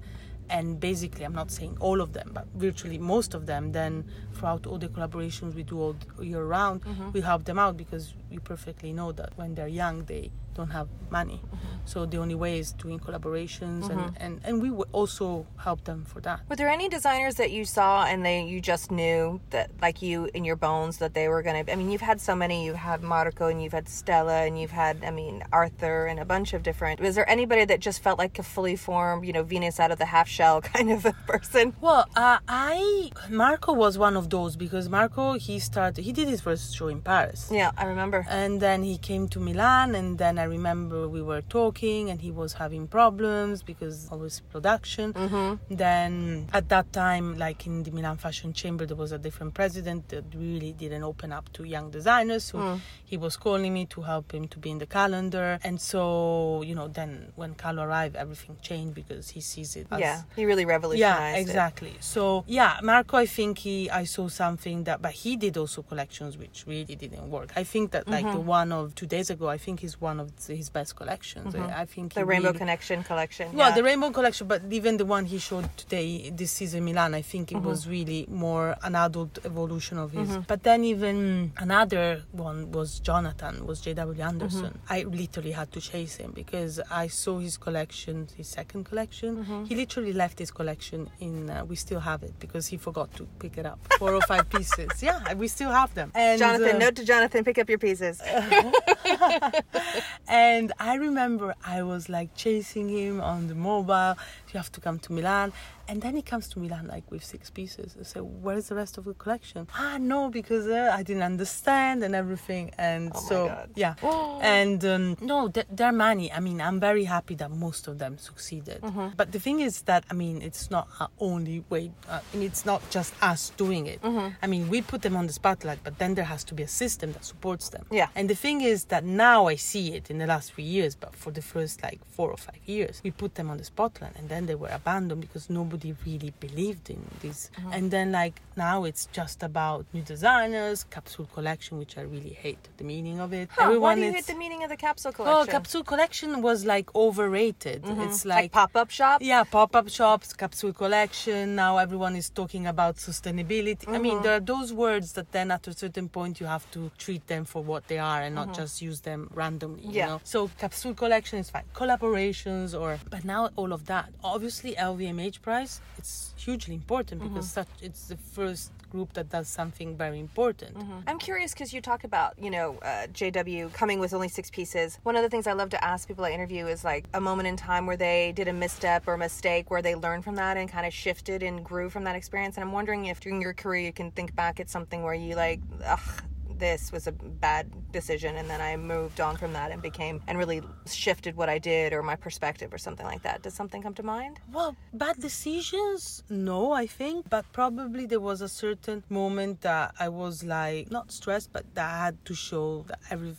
and 0.57 0.67
basically 0.89 1.25
i'm 1.27 1.35
not 1.43 1.51
saying 1.51 1.75
all 1.87 1.99
of 2.07 2.11
them 2.17 2.29
but 2.37 2.47
virtually 2.67 2.99
most 3.15 3.31
of 3.39 3.43
them 3.51 3.63
then 3.73 3.93
throughout 4.39 4.67
all 4.67 4.79
the 4.79 4.89
collaborations 4.89 5.55
we 5.55 5.63
do 5.63 5.77
all 5.81 5.97
year 6.21 6.45
round 6.45 6.79
Mm-hmm. 6.85 7.11
we 7.13 7.21
help 7.21 7.45
them 7.45 7.59
out 7.59 7.77
because 7.77 8.15
we 8.31 8.39
perfectly 8.39 8.93
know 8.93 9.11
that 9.13 9.31
when 9.37 9.55
they're 9.55 9.69
young 9.83 10.05
they 10.05 10.31
don't 10.55 10.71
have 10.71 10.89
money 11.11 11.41
Mm-hmm. 11.45 11.77
so 11.85 12.05
the 12.07 12.17
only 12.19 12.35
way 12.35 12.59
is 12.59 12.73
doing 12.73 12.99
collaborations 12.99 13.89
and, 13.91 14.17
and 14.25 14.41
and 14.45 14.61
we 14.63 14.71
would 14.71 14.89
also 14.93 15.47
help 15.57 15.85
them 15.85 16.05
for 16.05 16.21
that 16.21 16.41
Were 16.49 16.57
there 16.57 16.69
any 16.69 16.89
designers 16.89 17.37
that 17.37 17.51
you 17.53 17.65
saw 17.65 18.05
and 18.11 18.25
they 18.27 18.43
you 18.45 18.61
just 18.61 18.91
knew 18.91 19.41
that 19.51 19.71
like 19.81 20.03
you 20.03 20.29
in 20.35 20.45
your 20.45 20.57
bones 20.57 20.99
that 20.99 21.15
they 21.15 21.29
were 21.29 21.43
gonna 21.43 21.65
I 21.71 21.75
mean 21.77 21.91
you've 21.91 22.01
had 22.13 22.21
so 22.21 22.35
many, 22.35 22.65
you've 22.67 22.77
had 22.77 23.03
Marco 23.03 23.47
and 23.47 23.63
you've 23.63 23.73
had 23.73 23.89
Stella 23.89 24.39
and 24.47 24.59
you've 24.61 24.71
had 24.85 25.05
I 25.05 25.11
mean 25.11 25.43
Arthur 25.53 26.07
and 26.07 26.19
a 26.21 26.25
bunch 26.25 26.53
of 26.55 26.63
different 26.63 27.01
was 27.01 27.15
there 27.15 27.29
anybody 27.31 27.65
that 27.65 27.81
just 27.81 28.03
felt 28.03 28.19
like 28.19 28.39
a 28.39 28.43
fully 28.43 28.77
formed, 28.77 29.25
you 29.27 29.33
know, 29.33 29.43
Venus 29.45 29.79
out 29.81 29.91
of 29.93 29.99
the 29.99 30.07
half 30.07 30.29
shell 30.29 30.61
kind 30.75 30.91
of 30.91 31.05
a 31.07 31.13
person? 31.27 31.75
Well, 31.81 32.05
uh, 32.17 32.39
I 32.49 33.11
Marco 33.31 33.73
was 33.73 33.97
one 33.99 34.17
of 34.17 34.28
those 34.31 34.57
because 34.57 34.89
Marco 34.89 35.35
he 35.35 35.59
started 35.59 36.05
he 36.05 36.13
did 36.13 36.29
his 36.29 36.41
first 36.41 36.75
show 36.75 36.89
in 36.89 37.01
Paris. 37.01 37.49
Yeah, 37.51 37.71
I 37.77 37.87
remember. 37.87 38.27
And 38.29 38.61
then 38.61 38.83
he 38.83 38.99
came 38.99 39.29
to 39.29 39.41
Milan, 39.41 39.95
and 39.95 40.19
then 40.19 40.39
I 40.39 40.45
remember 40.45 41.09
we 41.09 41.23
were 41.23 41.43
talking, 41.43 42.11
and 42.11 42.21
he 42.21 42.31
was 42.31 42.55
having 42.55 42.87
problems 42.87 43.63
because 43.63 44.09
of 44.11 44.21
his 44.23 44.41
production. 44.41 45.13
Mm-hmm. 45.13 45.75
Then 45.75 46.49
at 46.53 46.69
that 46.69 46.93
time, 46.93 47.39
like 47.39 47.67
in 47.67 47.83
the 47.83 47.91
Milan 47.91 48.17
Fashion 48.19 48.53
Chamber, 48.53 48.87
there 48.87 48.97
was 48.97 49.13
a 49.13 49.19
different 49.19 49.55
president 49.55 50.09
that 50.11 50.25
really 50.35 50.73
didn't 50.73 51.03
open 51.03 51.33
up 51.33 51.53
to 51.55 51.65
young 51.65 51.91
designers. 51.91 52.45
So 52.45 52.59
mm. 52.59 52.81
he 53.05 53.17
was 53.17 53.37
calling 53.37 53.73
me 53.73 53.87
to 53.87 54.03
help 54.03 54.33
him 54.33 54.49
to 54.49 54.59
be 54.59 54.71
in 54.71 54.79
the 54.79 54.87
calendar. 54.87 55.59
And 55.65 55.81
so, 55.81 56.63
you 56.63 56.75
know, 56.75 56.89
then 56.89 57.33
when 57.37 57.55
Carlo 57.55 57.83
arrived, 57.83 58.17
everything 58.17 58.57
changed 58.63 58.95
because 58.95 59.31
he 59.31 59.41
sees 59.41 59.77
it 59.77 59.87
as 59.91 60.01
yeah, 60.01 60.23
he 60.37 60.45
really 60.45 60.65
revolutionized 60.65 61.21
yeah 61.21 61.37
it. 61.37 61.41
exactly 61.41 61.95
so 62.01 62.45
yeah 62.47 62.79
marco 62.83 63.17
i 63.17 63.27
think 63.27 63.59
he 63.59 63.91
i 63.91 64.05
saw 64.05 64.18
something 64.27 64.83
that 64.85 65.01
but 65.01 65.13
he 65.13 65.37
did 65.37 65.57
also 65.57 65.83
collections 65.83 66.37
which 66.37 66.65
really 66.67 66.97
didn't 66.97 67.31
work 67.31 67.53
i 67.55 67.63
think 67.63 67.93
that 67.93 68.09
like 68.09 68.25
Mm-hmm. 68.25 68.35
the 68.39 68.41
one 68.41 68.73
of 68.73 68.95
two 68.97 69.07
days 69.07 69.31
ago 69.31 69.49
i 69.49 69.59
think 69.59 69.85
is 69.85 70.01
one 70.01 70.19
of 70.19 70.33
his 70.49 70.71
best 70.71 70.97
collections 70.97 71.55
i 71.55 71.85
think 71.85 72.15
Mm-hmm. 72.15 72.21
The 72.21 72.25
Rainbow 72.27 72.49
really- 72.49 72.59
Connection 72.59 73.05
collection. 73.05 73.53
well, 73.53 73.69
yeah. 73.69 73.75
the 73.75 73.83
Rainbow 73.85 74.11
Collection, 74.11 74.47
but 74.49 74.63
even 74.71 74.97
the 74.97 75.05
one 75.05 75.25
he 75.27 75.39
showed 75.39 75.69
today, 75.77 76.31
this 76.31 76.51
season 76.53 76.85
Milan, 76.85 77.13
I 77.15 77.23
think 77.23 77.53
it 77.53 77.57
Mm-hmm. 77.59 77.67
was 77.67 77.87
really 77.87 78.25
more 78.29 78.77
an 78.83 78.95
adult 78.95 79.39
evolution 79.45 79.99
of 79.99 80.13
his. 80.13 80.31
But 80.47 80.63
then 80.63 80.85
even 80.85 81.53
another 81.59 82.23
one 82.33 82.71
was 82.73 83.01
Jonathan, 83.01 83.67
was 83.67 83.81
J.W. 83.81 84.23
Anderson. 84.23 84.65
Mm-hmm. 84.73 84.93
I 84.97 85.03
literally 85.03 85.53
had 85.53 85.71
to 85.73 85.81
chase 85.81 86.17
him 86.17 86.33
because 86.35 86.81
I 86.91 87.09
saw 87.09 87.39
his 87.39 87.57
collection, 87.57 88.29
his 88.37 88.49
second 88.49 88.85
collection. 88.85 89.31
Mm-hmm. 89.45 89.65
He 89.65 89.75
literally 89.77 90.13
left 90.13 90.39
his 90.39 90.51
collection 90.51 91.11
in. 91.21 91.51
Uh, 91.51 91.65
we 91.65 91.77
still 91.77 92.01
have 92.01 92.23
it 92.23 92.35
because 92.39 92.67
he 92.69 92.77
forgot 92.77 93.13
to 93.17 93.27
pick 93.39 93.59
it 93.59 93.67
up. 93.67 93.79
Four 94.09 94.17
or 94.17 94.23
five 94.23 94.49
pieces. 94.49 95.03
Yeah, 95.03 95.35
we 95.35 95.49
still 95.49 95.71
have 95.71 95.95
them. 95.95 96.13
And, 96.15 96.39
Jonathan, 96.39 96.77
uh, 96.77 96.79
note 96.79 96.97
to 96.97 97.05
Jonathan, 97.05 97.45
pick 97.45 97.59
up 97.59 97.69
your 97.69 97.79
pieces. 97.79 98.23
and 100.29 100.73
I 100.81 100.95
remember 100.95 101.55
I 101.63 101.83
was 101.83 102.09
like 102.09 102.35
chasing 102.35 102.89
him 102.89 103.21
on 103.21 103.49
the 103.49 103.55
mobile. 103.55 104.17
You 104.53 104.59
have 104.59 104.73
to 104.73 104.81
come 104.81 104.99
to 105.01 105.13
Milan. 105.13 105.53
And 105.91 106.03
then 106.03 106.17
he 106.17 106.23
comes 106.23 106.49
to 106.49 106.59
Milan 106.59 106.87
like 106.87 107.11
with 107.11 107.25
six 107.25 107.49
pieces. 107.49 107.97
I 107.99 108.03
said, 108.03 108.23
Where's 108.23 108.69
the 108.69 108.75
rest 108.75 108.99
of 108.99 109.05
the 109.05 109.15
collection? 109.15 109.67
Ah, 109.75 109.97
no, 109.99 110.29
because 110.29 110.67
uh, 110.67 110.93
I 110.95 111.03
didn't 111.03 111.23
understand 111.23 112.03
and 112.05 112.15
everything. 112.15 112.73
And 112.77 113.11
Oh 113.15 113.21
so, 113.21 113.67
yeah. 113.75 113.95
and 114.43 114.85
um, 114.85 115.17
no, 115.23 115.49
th- 115.49 115.67
there 115.71 115.87
are 115.87 115.93
many. 115.93 116.31
I 116.31 116.41
mean, 116.41 116.61
I'm 116.61 116.79
very 116.79 117.05
happy 117.05 117.35
that 117.37 117.51
most 117.51 117.89
of 117.89 117.99
them 117.99 118.19
succeeded. 118.19 118.83
Mm-hmm. 118.83 119.09
But 119.17 119.33
the 119.33 119.41
thing 119.41 119.61
is 119.61 119.83
that, 119.83 120.05
I 120.11 120.15
mean, 120.15 120.43
it's 120.43 120.71
not 120.71 120.89
our 121.01 121.09
only 121.21 121.65
way, 121.71 121.91
uh, 122.09 122.21
and 122.35 122.43
it's 122.43 122.67
not 122.67 122.83
just 122.91 123.15
us 123.23 123.51
doing 123.57 123.87
it. 123.87 124.03
Mm-hmm. 124.03 124.29
I 124.43 124.47
mean, 124.47 124.69
we 124.69 124.83
put 124.83 125.01
them 125.01 125.17
on 125.17 125.27
the 125.27 125.33
spotlight, 125.33 125.79
but 125.85 125.99
then 125.99 126.15
there 126.15 126.25
has 126.27 126.45
to 126.45 126.55
be 126.55 126.63
a 126.63 126.69
system 126.69 127.13
that 127.13 127.25
supports 127.25 127.71
them. 127.71 127.87
Yeah. 127.91 128.09
And 128.15 128.29
the 128.29 128.35
thing 128.35 128.61
is 128.61 128.85
that 128.87 129.05
now 129.05 129.47
I 129.47 129.57
see 129.57 129.95
it 129.95 130.11
in 130.11 130.19
the 130.19 130.27
last 130.27 130.53
three 130.53 130.65
years, 130.65 130.95
but 130.95 131.17
for 131.17 131.31
the 131.31 131.43
first 131.43 131.83
like 131.83 132.01
four 132.11 132.31
or 132.31 132.37
five 132.37 132.61
years, 132.67 133.01
we 133.03 133.11
put 133.11 133.37
them 133.37 133.49
on 133.49 133.57
the 133.57 133.65
spotlight, 133.65 134.15
and 134.17 134.29
then 134.29 134.38
then 134.39 134.47
they 134.47 134.55
were 134.55 134.69
abandoned 134.81 135.21
because 135.21 135.51
nobody 135.51 135.91
really 136.07 136.33
believed 136.39 136.91
in 136.91 137.03
this. 137.21 137.51
Uh-huh. 137.59 137.71
And 137.73 137.91
then 137.91 138.13
like 138.13 138.41
now 138.57 138.85
it's 138.85 139.07
just 139.19 139.43
about 139.43 139.85
new 139.93 140.03
designers, 140.03 140.85
capsule 140.97 141.29
collection, 141.35 141.73
which 141.79 141.99
I 141.99 142.03
really 142.03 142.35
hate 142.45 142.65
the 142.77 142.85
meaning 142.85 143.19
of 143.19 143.33
it. 143.33 143.49
Huh, 143.51 143.79
why 143.81 143.97
do 143.97 144.03
you 144.03 144.13
hate 144.13 144.27
the 144.27 144.37
meaning 144.45 144.63
of 144.63 144.71
the 144.71 144.77
capsule 144.77 145.13
collection 145.13 145.49
Oh, 145.49 145.51
capsule 145.57 145.83
collection 145.83 146.41
was 146.41 146.65
like 146.65 146.89
overrated. 146.95 147.83
Mm-hmm. 147.83 148.03
It's 148.03 148.25
like, 148.25 148.43
like, 148.43 148.53
pop 148.53 148.77
up 148.77 148.91
shop? 148.91 149.23
yeah, 149.23 149.43
pop-up 149.43 149.89
shops, 149.89 150.33
capsule 150.33 150.73
collection. 150.73 151.57
Now 151.57 151.79
everyone 151.79 152.15
is 152.15 152.31
talking 152.31 152.67
about 152.69 152.95
sustainability. 152.97 153.89
I 153.89 153.99
mean, 153.99 154.15
mm-hmm. 154.15 154.23
there 154.23 154.37
are 154.37 154.47
those 154.55 154.73
words 154.73 155.15
that 155.15 155.33
then 155.33 155.51
at 155.51 155.67
a 155.67 155.75
certain 155.85 156.09
point 156.09 156.39
you 156.41 156.47
have 156.47 156.71
to 156.77 156.91
treat 156.97 157.27
them 157.27 157.45
for 157.45 157.61
what 157.71 157.89
they 157.89 157.99
are 157.99 158.23
and 158.23 158.35
not 158.37 158.49
mm-hmm. 158.49 158.63
just 158.63 158.83
use 158.83 159.01
them 159.01 159.21
randomly. 159.35 159.83
You 159.83 159.93
Yeah. 159.93 160.07
know? 160.07 160.21
So 160.23 160.39
capsule 160.63 160.95
collection 160.95 161.41
is 161.41 161.51
fine. 161.51 161.65
Collaborations 161.75 162.69
or 162.81 162.99
but 163.11 163.25
now 163.25 163.51
all 163.57 163.73
of 163.73 163.87
that. 163.87 164.07
Obviously 164.35 164.75
LVMH 164.75 165.41
price, 165.43 165.81
it's 165.97 166.35
hugely 166.37 166.75
important 166.75 167.23
because 167.23 167.51
such 167.51 167.69
it's 167.81 168.09
the 168.09 168.17
first 168.17 168.71
group 168.91 169.13
that 169.15 169.29
does 169.31 169.49
something 169.49 169.97
very 169.97 170.19
important. 170.21 170.77
I'm 171.07 171.19
curious 171.19 171.53
because 171.53 171.73
you 171.73 171.81
talk 171.81 172.05
about, 172.05 172.35
you 172.39 172.51
know, 172.51 172.79
uh, 172.83 173.07
JW 173.13 173.73
coming 173.73 173.99
with 174.01 174.13
only 174.15 174.29
six 174.29 174.51
pieces. 174.51 174.99
One 175.03 175.17
of 175.17 175.23
the 175.23 175.29
things 175.29 175.47
I 175.47 175.53
love 175.53 175.71
to 175.71 175.85
ask 175.85 176.09
people 176.09 176.25
I 176.25 176.31
interview 176.31 176.67
is 176.67 176.85
like 176.85 177.07
a 177.15 177.21
moment 177.21 177.49
in 177.49 177.57
time 177.57 177.87
where 177.87 177.97
they 177.97 178.33
did 178.35 178.49
a 178.49 178.53
misstep 178.53 179.09
or 179.09 179.17
mistake 179.17 179.71
where 179.71 179.83
they 179.83 179.95
learned 179.95 180.25
from 180.25 180.37
that 180.37 180.57
and 180.57 180.71
kind 180.71 180.87
of 180.87 180.93
shifted 180.93 181.43
and 181.43 181.65
grew 181.65 181.89
from 181.91 182.05
that 182.05 182.17
experience. 182.17 182.57
And 182.57 182.65
I'm 182.65 182.73
wondering 182.73 183.07
if 183.07 183.21
during 183.21 183.41
your 183.43 183.55
career 183.55 183.81
you 183.87 183.93
can 183.93 184.11
think 184.11 184.35
back 184.35 184.61
at 184.61 184.69
something 184.71 185.03
where 185.03 185.15
you 185.15 185.35
like, 185.37 185.61
ugh, 185.85 186.23
this 186.59 186.93
was 186.93 187.07
a 187.07 187.13
bad 187.13 187.93
decision 187.93 188.37
and 188.37 188.49
then 188.51 188.61
I 188.61 188.77
moved 188.77 189.21
on 189.21 189.37
from 189.37 189.53
that 189.53 189.71
and 189.71 189.81
became 189.81 190.21
and 190.27 190.39
really 190.39 190.63
shifted 190.87 191.37
what 191.37 191.49
I 191.49 191.59
did 191.59 191.93
or 191.93 192.03
my 192.03 192.17
perspective 192.17 192.73
or 192.73 192.79
something 192.79 193.07
like 193.07 193.23
that. 193.23 193.43
Does 193.43 193.55
something 193.55 193.83
come 193.83 193.95
to 193.95 194.03
mind? 194.03 194.41
Well, 194.53 194.77
bad 194.93 195.21
decisions, 195.21 196.23
no, 196.29 196.73
I 196.73 196.87
think, 196.87 197.29
but 197.29 197.45
probably 197.53 198.07
there 198.07 198.21
was 198.21 198.41
a 198.41 198.49
certain 198.49 199.05
moment 199.09 199.61
that 199.63 199.95
I 199.99 200.09
was 200.09 200.45
like 200.45 200.91
not 200.91 201.13
stressed, 201.13 201.53
but 201.53 201.65
that 201.75 201.95
I 201.95 202.05
had 202.07 202.25
to 202.27 202.35
show 202.35 202.85
that 202.89 203.01
everything 203.11 203.37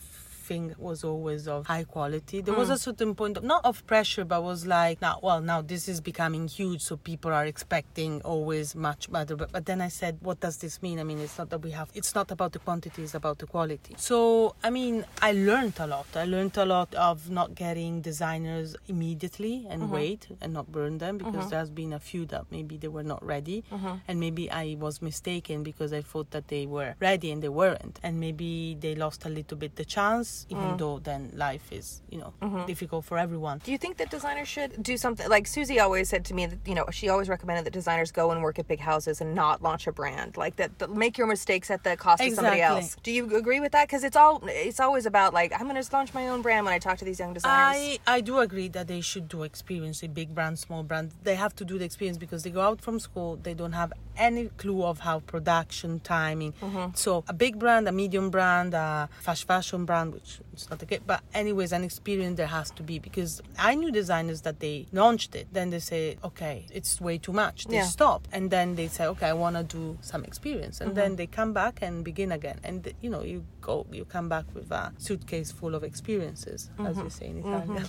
was 0.78 1.04
always 1.04 1.46
of 1.46 1.66
high 1.66 1.84
quality. 1.84 2.40
There 2.40 2.54
was 2.54 2.68
hmm. 2.68 2.74
a 2.74 2.78
certain 2.78 3.14
point 3.14 3.36
of 3.36 3.44
not 3.44 3.64
of 3.64 3.86
pressure, 3.86 4.24
but 4.24 4.42
was 4.42 4.66
like, 4.66 5.00
now, 5.00 5.18
well, 5.22 5.40
now 5.40 5.62
this 5.62 5.88
is 5.88 6.00
becoming 6.00 6.48
huge, 6.48 6.82
so 6.82 6.96
people 6.96 7.32
are 7.32 7.46
expecting 7.46 8.20
always 8.22 8.74
much 8.74 9.10
better. 9.10 9.36
But, 9.36 9.52
but 9.52 9.66
then 9.66 9.80
I 9.80 9.88
said, 9.88 10.18
what 10.20 10.40
does 10.40 10.56
this 10.58 10.82
mean? 10.82 10.98
I 10.98 11.04
mean, 11.04 11.20
it's 11.20 11.38
not 11.38 11.50
that 11.50 11.58
we 11.62 11.70
have, 11.70 11.90
it's 11.94 12.14
not 12.14 12.30
about 12.30 12.52
the 12.52 12.58
quantity, 12.58 13.02
it's 13.02 13.14
about 13.14 13.38
the 13.38 13.46
quality. 13.46 13.94
So, 13.96 14.54
I 14.64 14.70
mean, 14.70 15.04
I 15.22 15.32
learned 15.32 15.74
a 15.78 15.86
lot. 15.86 16.06
I 16.16 16.24
learned 16.24 16.56
a 16.56 16.64
lot 16.64 16.92
of 16.94 17.30
not 17.30 17.54
getting 17.54 18.00
designers 18.00 18.74
immediately 18.88 19.66
and 19.70 19.82
mm-hmm. 19.82 19.92
wait 19.92 20.28
and 20.40 20.52
not 20.52 20.70
burn 20.72 20.98
them 20.98 21.18
because 21.18 21.34
mm-hmm. 21.34 21.48
there's 21.50 21.70
been 21.70 21.92
a 21.92 22.00
few 22.00 22.26
that 22.26 22.44
maybe 22.50 22.76
they 22.76 22.88
were 22.88 23.02
not 23.04 23.24
ready 23.24 23.62
mm-hmm. 23.72 23.94
and 24.08 24.18
maybe 24.18 24.50
I 24.50 24.76
was 24.78 25.00
mistaken 25.00 25.62
because 25.62 25.92
I 25.92 26.02
thought 26.02 26.30
that 26.32 26.48
they 26.48 26.66
were 26.66 26.94
ready 27.00 27.30
and 27.30 27.42
they 27.42 27.48
weren't 27.48 28.00
and 28.02 28.18
maybe 28.18 28.76
they 28.80 28.94
lost 28.94 29.24
a 29.26 29.28
little 29.28 29.56
bit 29.56 29.76
the 29.76 29.84
chance 29.84 30.39
even 30.48 30.62
mm. 30.62 30.78
though 30.78 30.98
then 30.98 31.30
life 31.34 31.66
is 31.70 32.02
you 32.10 32.18
know 32.18 32.32
mm-hmm. 32.42 32.66
difficult 32.66 33.04
for 33.04 33.18
everyone 33.18 33.60
Do 33.64 33.72
you 33.72 33.78
think 33.78 33.96
that 33.98 34.10
designers 34.10 34.48
should 34.48 34.82
do 34.82 34.96
something 34.96 35.28
like 35.28 35.46
Susie 35.46 35.80
always 35.80 36.08
said 36.08 36.24
to 36.26 36.34
me 36.34 36.46
that 36.46 36.58
you 36.66 36.74
know 36.74 36.86
she 36.90 37.08
always 37.08 37.28
recommended 37.28 37.64
that 37.66 37.72
designers 37.72 38.10
go 38.12 38.30
and 38.30 38.42
work 38.42 38.58
at 38.58 38.68
big 38.68 38.80
houses 38.80 39.20
and 39.20 39.34
not 39.34 39.62
launch 39.62 39.86
a 39.86 39.92
brand 39.92 40.36
like 40.36 40.56
that, 40.56 40.78
that 40.78 40.90
make 40.90 41.18
your 41.18 41.26
mistakes 41.26 41.70
at 41.70 41.84
the 41.84 41.96
cost 41.96 42.22
of 42.22 42.32
somebody 42.32 42.60
else. 42.60 42.96
Do 43.02 43.12
you 43.12 43.36
agree 43.36 43.60
with 43.60 43.72
that? 43.72 43.88
Because 43.88 44.04
it's 44.04 44.16
all 44.16 44.42
it's 44.46 44.80
always 44.80 45.06
about 45.06 45.34
like 45.34 45.52
I'm 45.52 45.68
going 45.68 45.82
to 45.82 45.90
launch 45.92 46.12
my 46.14 46.28
own 46.28 46.42
brand 46.42 46.64
when 46.64 46.74
I 46.74 46.78
talk 46.78 46.98
to 46.98 47.04
these 47.04 47.18
young 47.18 47.34
designers. 47.34 47.98
I, 48.06 48.16
I 48.16 48.20
do 48.20 48.38
agree 48.38 48.68
that 48.68 48.86
they 48.88 49.00
should 49.00 49.28
do 49.28 49.42
experience 49.42 50.02
a 50.02 50.08
big 50.08 50.34
brand, 50.34 50.58
small 50.58 50.82
brand. 50.82 51.12
They 51.22 51.34
have 51.34 51.54
to 51.56 51.64
do 51.64 51.78
the 51.78 51.84
experience 51.84 52.18
because 52.18 52.42
they 52.42 52.50
go 52.50 52.60
out 52.60 52.80
from 52.80 52.98
school, 53.00 53.38
they 53.42 53.54
don't 53.54 53.72
have 53.72 53.92
any 54.16 54.48
clue 54.56 54.84
of 54.84 55.00
how 55.00 55.20
production, 55.20 56.00
timing. 56.00 56.52
Mm-hmm. 56.60 56.90
So 56.94 57.24
a 57.26 57.32
big 57.32 57.58
brand, 57.58 57.88
a 57.88 57.92
medium 57.92 58.30
brand, 58.30 58.74
a 58.74 59.08
fast 59.20 59.46
fashion 59.46 59.84
brand, 59.84 60.12
which 60.12 60.29
much 60.38 60.49
is 60.62 60.70
not 60.70 60.82
okay. 60.82 61.00
But 61.06 61.22
anyways, 61.34 61.72
an 61.72 61.84
experience 61.84 62.36
there 62.36 62.46
has 62.46 62.70
to 62.72 62.82
be 62.82 62.98
because 62.98 63.42
I 63.58 63.74
knew 63.74 63.90
designers 63.90 64.42
that 64.42 64.60
they 64.60 64.86
launched 64.92 65.34
it, 65.34 65.48
then 65.52 65.70
they 65.70 65.78
say, 65.78 66.16
okay, 66.24 66.66
it's 66.72 67.00
way 67.00 67.18
too 67.18 67.32
much. 67.32 67.66
They 67.66 67.76
Yeah. 67.76 67.84
stop, 67.84 68.28
and 68.32 68.50
then 68.50 68.76
they 68.76 68.88
say, 68.88 69.06
okay, 69.06 69.28
I 69.28 69.32
want 69.32 69.56
to 69.56 69.62
do 69.62 69.98
some 70.00 70.24
experience, 70.24 70.80
and 70.80 70.94
then 70.94 71.10
mm-hmm. 71.10 71.16
they 71.16 71.26
come 71.26 71.52
back 71.52 71.82
and 71.82 72.04
begin 72.04 72.32
again. 72.32 72.58
And 72.64 72.92
you 73.00 73.10
know, 73.10 73.22
you 73.22 73.44
go, 73.60 73.86
you 73.92 74.04
come 74.04 74.28
back 74.28 74.46
with 74.54 74.70
a 74.70 74.92
suitcase 74.98 75.52
full 75.52 75.74
of 75.74 75.82
experiences, 75.84 76.70
as 76.78 76.96
mm-hmm. 76.96 77.04
we 77.04 77.10
say 77.10 77.26
in 77.26 77.42
mm-hmm. 77.42 77.54
Italian. 77.54 77.86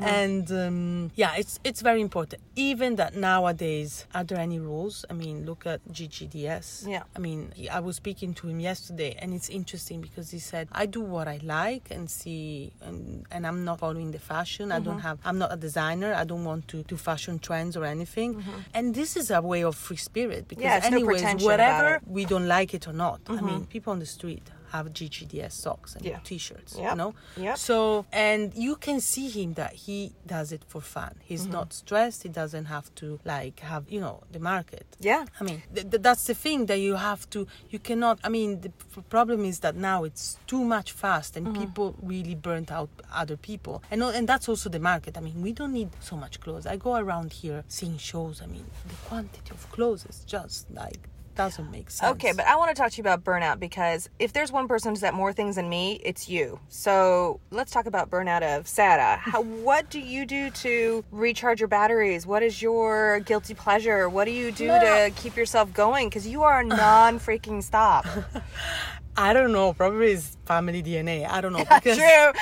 And 0.00 0.50
um, 0.52 1.10
yeah, 1.14 1.34
it's 1.36 1.58
it's 1.64 1.80
very 1.80 2.00
important. 2.00 2.42
Even 2.54 2.96
that 2.96 3.14
nowadays, 3.14 4.06
are 4.14 4.24
there 4.24 4.38
any 4.38 4.58
rules? 4.58 5.04
I 5.10 5.12
mean, 5.12 5.46
look 5.46 5.66
at 5.66 5.80
GCDS. 5.92 6.88
Yeah. 6.88 7.04
I 7.14 7.18
mean, 7.18 7.52
I 7.70 7.80
was 7.80 7.96
speaking 7.96 8.34
to 8.34 8.48
him 8.48 8.60
yesterday, 8.60 9.16
and 9.18 9.34
it's 9.34 9.48
interesting 9.48 10.00
because 10.00 10.30
he 10.30 10.38
said, 10.38 10.68
"I 10.72 10.86
do 10.86 11.00
what 11.00 11.28
I 11.28 11.40
like 11.42 11.90
and 11.90 12.05
see, 12.08 12.72
and, 12.82 13.24
and 13.30 13.46
I'm 13.46 13.64
not 13.64 13.78
following 13.80 14.10
the 14.10 14.18
fashion. 14.18 14.72
I 14.72 14.80
don't 14.80 15.00
have. 15.00 15.18
I'm 15.24 15.38
not 15.38 15.52
a 15.52 15.56
designer. 15.56 16.14
I 16.14 16.24
don't 16.24 16.44
want 16.44 16.68
to 16.68 16.82
do 16.84 16.96
fashion 16.96 17.38
trends 17.38 17.76
or 17.76 17.84
anything. 17.84 18.42
And 18.74 18.94
this 18.94 19.16
is 19.16 19.30
a 19.30 19.40
way 19.42 19.62
of 19.64 19.74
free 19.76 19.96
spirit 19.96 20.48
because, 20.48 20.64
Yeah, 20.64 20.78
no 20.78 20.96
anyways, 20.96 21.22
about 21.22 21.42
whatever 21.42 22.00
we 22.06 22.24
don't 22.24 22.48
like 22.48 22.74
it 22.74 22.86
or 22.88 22.92
not. 22.92 23.20
I 23.28 23.40
mean, 23.40 23.66
people 23.66 23.92
on 23.92 23.98
the 23.98 24.06
street 24.06 24.42
have 24.76 24.86
GCDS 24.98 25.52
socks 25.64 25.90
and 25.96 26.04
Yeah. 26.04 26.18
t-shirts, 26.28 26.72
you 26.78 26.94
know. 27.00 27.14
Yep. 27.46 27.56
So 27.68 27.76
and 28.12 28.42
you 28.66 28.74
can 28.86 28.98
see 29.12 29.28
him 29.38 29.50
that 29.54 29.72
he 29.86 29.98
does 30.34 30.48
it 30.56 30.62
for 30.72 30.80
fun. 30.96 31.12
He's 31.30 31.42
Mm-hmm. 31.44 31.52
not 31.58 31.68
stressed. 31.82 32.20
He 32.26 32.30
doesn't 32.40 32.66
have 32.76 32.86
to 33.00 33.06
like 33.24 33.56
have 33.72 33.84
you 33.94 34.00
know 34.06 34.16
the 34.34 34.40
market. 34.52 34.86
yeah. 35.10 35.22
I 35.40 35.44
mean, 35.48 35.58
th- 35.74 35.88
th- 35.90 36.02
that's 36.06 36.24
the 36.30 36.34
thing 36.44 36.66
that 36.70 36.78
you 36.86 36.94
have 37.10 37.22
to. 37.34 37.38
You 37.72 37.78
cannot. 37.88 38.16
I 38.26 38.28
mean, 38.38 38.50
the 38.64 38.70
p- 38.70 39.02
problem 39.16 39.40
is 39.44 39.56
that 39.64 39.74
now 39.90 39.98
it's 40.08 40.26
too 40.52 40.62
much 40.76 40.88
fast, 40.92 41.30
and 41.36 41.44
people 41.62 41.86
really 42.12 42.34
burnt 42.46 42.70
out 42.78 42.90
other 43.22 43.36
people, 43.48 43.76
and 43.90 44.02
and 44.18 44.24
that's 44.30 44.48
also 44.48 44.68
the 44.76 44.80
market. 44.92 45.12
I 45.18 45.20
mean, 45.20 45.38
we 45.46 45.52
don't 45.58 45.72
need 45.80 45.90
so 46.10 46.14
much 46.24 46.34
clothes. 46.44 46.66
I 46.66 46.76
go 46.76 46.92
around 47.04 47.28
here 47.42 47.60
seeing 47.68 47.98
shows. 47.98 48.36
I 48.42 48.46
mean, 48.54 48.66
the 48.92 48.98
quantity 49.08 49.50
of 49.56 49.60
clothes 49.74 50.04
is 50.12 50.18
just 50.34 50.60
like 50.82 51.00
doesn't 51.36 51.70
make 51.70 51.90
sense. 51.90 52.12
Okay, 52.12 52.32
but 52.32 52.46
I 52.46 52.56
want 52.56 52.74
to 52.74 52.80
talk 52.80 52.90
to 52.92 52.96
you 52.96 53.02
about 53.02 53.22
burnout 53.22 53.60
because 53.60 54.08
if 54.18 54.32
there's 54.32 54.50
one 54.50 54.66
person 54.66 54.90
who's 54.90 55.04
at 55.04 55.14
more 55.14 55.32
things 55.32 55.56
than 55.56 55.68
me, 55.68 56.00
it's 56.02 56.28
you. 56.28 56.58
So 56.68 57.40
let's 57.50 57.70
talk 57.70 57.86
about 57.86 58.10
burnout 58.10 58.42
of 58.42 58.66
Sarah. 58.66 59.16
How, 59.20 59.42
what 59.42 59.88
do 59.90 60.00
you 60.00 60.26
do 60.26 60.50
to 60.50 61.04
recharge 61.12 61.60
your 61.60 61.68
batteries? 61.68 62.26
What 62.26 62.42
is 62.42 62.60
your 62.60 63.20
guilty 63.20 63.54
pleasure? 63.54 64.08
What 64.08 64.24
do 64.24 64.32
you 64.32 64.50
do 64.50 64.66
to 64.66 65.12
keep 65.14 65.36
yourself 65.36 65.72
going? 65.72 66.08
Because 66.08 66.26
you 66.26 66.42
are 66.42 66.64
non 66.64 67.20
freaking 67.20 67.62
stop. 67.62 68.06
I 69.18 69.32
don't 69.32 69.52
know. 69.52 69.72
Probably 69.72 70.12
it's 70.12 70.36
family 70.44 70.82
DNA. 70.82 71.26
I 71.28 71.40
don't 71.40 71.52
know 71.52 71.64
because 71.74 71.96
True. 71.96 72.32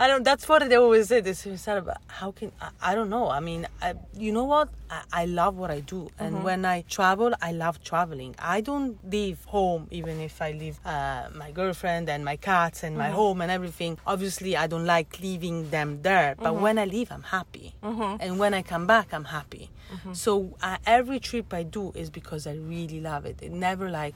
I 0.00 0.08
don't. 0.08 0.22
That's 0.24 0.48
what 0.48 0.66
they 0.66 0.76
always 0.76 1.08
say. 1.08 1.20
They 1.20 1.34
say, 1.34 1.56
"Sarah, 1.56 1.82
but 1.82 1.98
how 2.06 2.30
can 2.32 2.50
I, 2.58 2.68
I 2.80 2.94
don't 2.94 3.10
know. 3.10 3.28
I 3.28 3.40
mean, 3.40 3.66
I, 3.82 3.92
you 4.16 4.32
know 4.32 4.44
what? 4.44 4.70
I, 4.88 5.02
I 5.12 5.24
love 5.26 5.54
what 5.62 5.70
I 5.70 5.80
do, 5.80 6.00
and 6.18 6.36
Mm-hmm. 6.36 6.44
when 6.48 6.64
I 6.64 6.78
travel, 6.96 7.34
I 7.42 7.52
love 7.52 7.76
traveling. 7.84 8.34
I 8.38 8.62
don't 8.62 8.96
leave 9.16 9.44
home, 9.44 9.82
even 9.90 10.18
if 10.28 10.40
I 10.40 10.52
leave 10.52 10.78
uh, 10.86 11.24
my 11.42 11.50
girlfriend 11.50 12.08
and 12.08 12.24
my 12.24 12.36
cats 12.36 12.82
and 12.82 12.96
my 12.96 13.08
Mm-hmm. 13.08 13.14
home 13.22 13.38
and 13.42 13.50
everything. 13.58 13.98
Obviously, 14.06 14.56
I 14.56 14.66
don't 14.72 14.86
like 14.86 15.20
leaving 15.20 15.68
them 15.76 16.00
there. 16.00 16.34
But 16.38 16.52
Mm-hmm. 16.54 16.62
when 16.62 16.78
I 16.78 16.86
leave, 16.86 17.12
I'm 17.12 17.24
happy, 17.38 17.74
and 18.22 18.38
when 18.42 18.54
I 18.54 18.62
come 18.62 18.86
back, 18.86 19.08
I'm 19.12 19.28
happy. 19.38 19.68
Mm-hmm. 19.92 20.14
So 20.14 20.56
uh, 20.62 20.78
every 20.86 21.20
trip 21.20 21.52
I 21.52 21.62
do 21.78 21.92
is 21.94 22.08
because 22.08 22.46
I 22.46 22.54
really 22.54 23.00
love 23.00 23.26
it. 23.26 23.36
It 23.42 23.52
never 23.52 23.90
like 23.90 24.14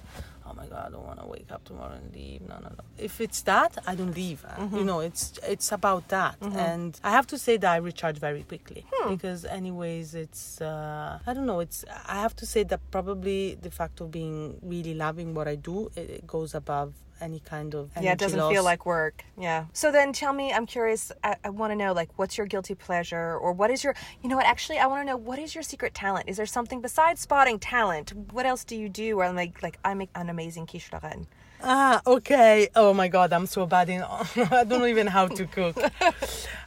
my 0.57 0.67
god, 0.67 0.87
I 0.87 0.91
don't 0.91 1.07
want 1.07 1.21
to 1.21 1.27
wake 1.27 1.51
up 1.51 1.65
tomorrow 1.65 1.93
and 1.95 2.15
leave. 2.15 2.41
No, 2.43 2.57
no, 2.63 2.69
no. 2.71 2.85
If 2.99 3.21
it's 3.21 3.43
that, 3.43 3.77
I 3.87 3.95
don't 3.95 4.15
leave. 4.15 4.45
Mm-hmm. 4.47 4.77
You 4.77 4.85
know, 4.85 5.01
it's 5.01 5.39
it's 5.47 5.73
about 5.73 6.09
that. 6.09 6.37
And 6.41 6.99
I 7.03 7.11
have 7.11 7.27
to 7.29 7.39
say 7.39 7.57
that 7.59 7.71
I 7.73 7.77
recharge 7.77 8.19
very 8.19 8.43
quickly 8.43 8.85
Hmm. 8.93 9.15
because, 9.15 9.45
anyways, 9.45 10.15
it's 10.15 10.61
uh, 10.61 11.19
I 11.27 11.33
don't 11.35 11.47
know. 11.47 11.61
It's 11.61 11.85
I 12.07 12.17
have 12.21 12.35
to 12.37 12.47
say 12.47 12.63
that 12.65 12.81
probably 12.91 13.55
the 13.61 13.71
fact 13.71 14.01
of 14.01 14.11
being 14.11 14.59
really 14.63 14.95
loving 14.95 15.35
what 15.35 15.47
I 15.49 15.57
do 15.57 15.91
it, 15.97 16.09
it 16.19 16.27
goes 16.27 16.55
above 16.55 16.95
any 17.21 17.41
kind 17.41 17.75
of 17.75 17.91
yeah, 18.01 18.13
it 18.13 18.19
doesn't 18.19 18.39
loss. 18.39 18.53
feel 18.53 18.65
like 18.65 18.87
work. 18.87 19.25
Yeah. 19.39 19.67
So 19.73 19.91
then 19.93 20.13
tell 20.13 20.33
me, 20.33 20.53
I'm 20.53 20.67
curious, 20.67 21.13
I, 21.23 21.37
I 21.45 21.51
want 21.51 21.71
to 21.73 21.77
know, 21.77 21.93
like, 21.93 22.11
what's 22.17 22.37
your 22.37 22.47
guilty 22.47 22.75
pleasure 22.75 23.37
or 23.37 23.53
what 23.53 23.71
is 23.71 23.85
your, 23.85 23.95
you 24.23 24.29
know 24.29 24.37
what, 24.37 24.47
actually, 24.47 24.79
I 24.79 24.87
want 24.87 25.03
to 25.03 25.07
know, 25.07 25.17
what 25.17 25.39
is 25.39 25.55
your 25.55 25.63
secret 25.63 25.95
talent? 25.95 26.29
Is 26.29 26.37
there 26.37 26.47
something 26.47 26.81
besides 26.81 27.21
spotting 27.21 27.59
talent? 27.59 28.13
What 28.33 28.47
else 28.47 28.65
do 28.65 28.77
you 28.77 28.89
do? 28.89 29.19
Or 29.21 29.33
like, 29.33 29.63
like 29.63 29.79
I 29.85 29.95
make 29.95 30.11
an 30.15 30.29
amazing 30.29 30.67
quiche 30.67 30.91
Lorraine. 30.93 31.27
Ah, 31.63 32.03
okay. 32.07 32.69
Oh 32.75 32.93
my 32.93 33.09
god, 33.09 33.33
I'm 33.33 33.47
so 33.47 33.65
bad 33.65 33.89
in. 33.89 34.03
I 34.03 34.65
don't 34.65 34.65
even 34.65 34.69
know 34.81 34.87
even 34.87 35.07
how 35.07 35.29
to 35.29 35.47
cook. 35.47 35.77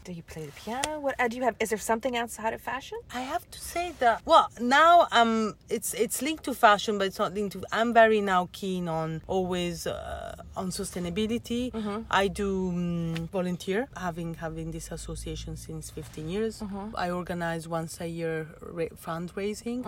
Do 0.07 0.13
you 0.13 0.23
play 0.23 0.45
the 0.45 0.53
piano? 0.53 1.01
What 1.01 1.15
uh, 1.19 1.27
do 1.27 1.35
you 1.35 1.43
have? 1.43 1.55
Is 1.59 1.69
there 1.71 1.77
something 1.91 2.15
outside 2.15 2.53
of 2.53 2.61
fashion? 2.61 2.97
I 3.13 3.23
have 3.33 3.43
to 3.51 3.59
say 3.59 3.85
that 3.99 4.21
well 4.25 4.47
now 4.61 4.93
um 5.11 5.33
it's 5.69 5.93
it's 5.93 6.21
linked 6.27 6.43
to 6.45 6.53
fashion 6.53 6.97
but 6.97 7.05
it's 7.09 7.19
not 7.19 7.33
linked 7.33 7.51
to 7.55 7.59
I'm 7.73 7.91
very 7.93 8.21
now 8.21 8.47
keen 8.59 8.87
on 8.87 9.21
always 9.27 9.85
uh, 9.85 10.35
on 10.55 10.67
sustainability. 10.81 11.63
I 12.23 12.29
do 12.29 12.49
um, 12.69 13.27
volunteer 13.37 13.81
having 14.07 14.29
having 14.45 14.71
this 14.71 14.87
association 14.97 15.57
since 15.57 15.83
15 15.91 16.29
years. 16.29 16.63
I 16.95 17.09
organize 17.09 17.67
once 17.67 17.99
a 17.99 18.07
year 18.07 18.47
ra- 18.61 18.95
fundraising. 19.05 19.79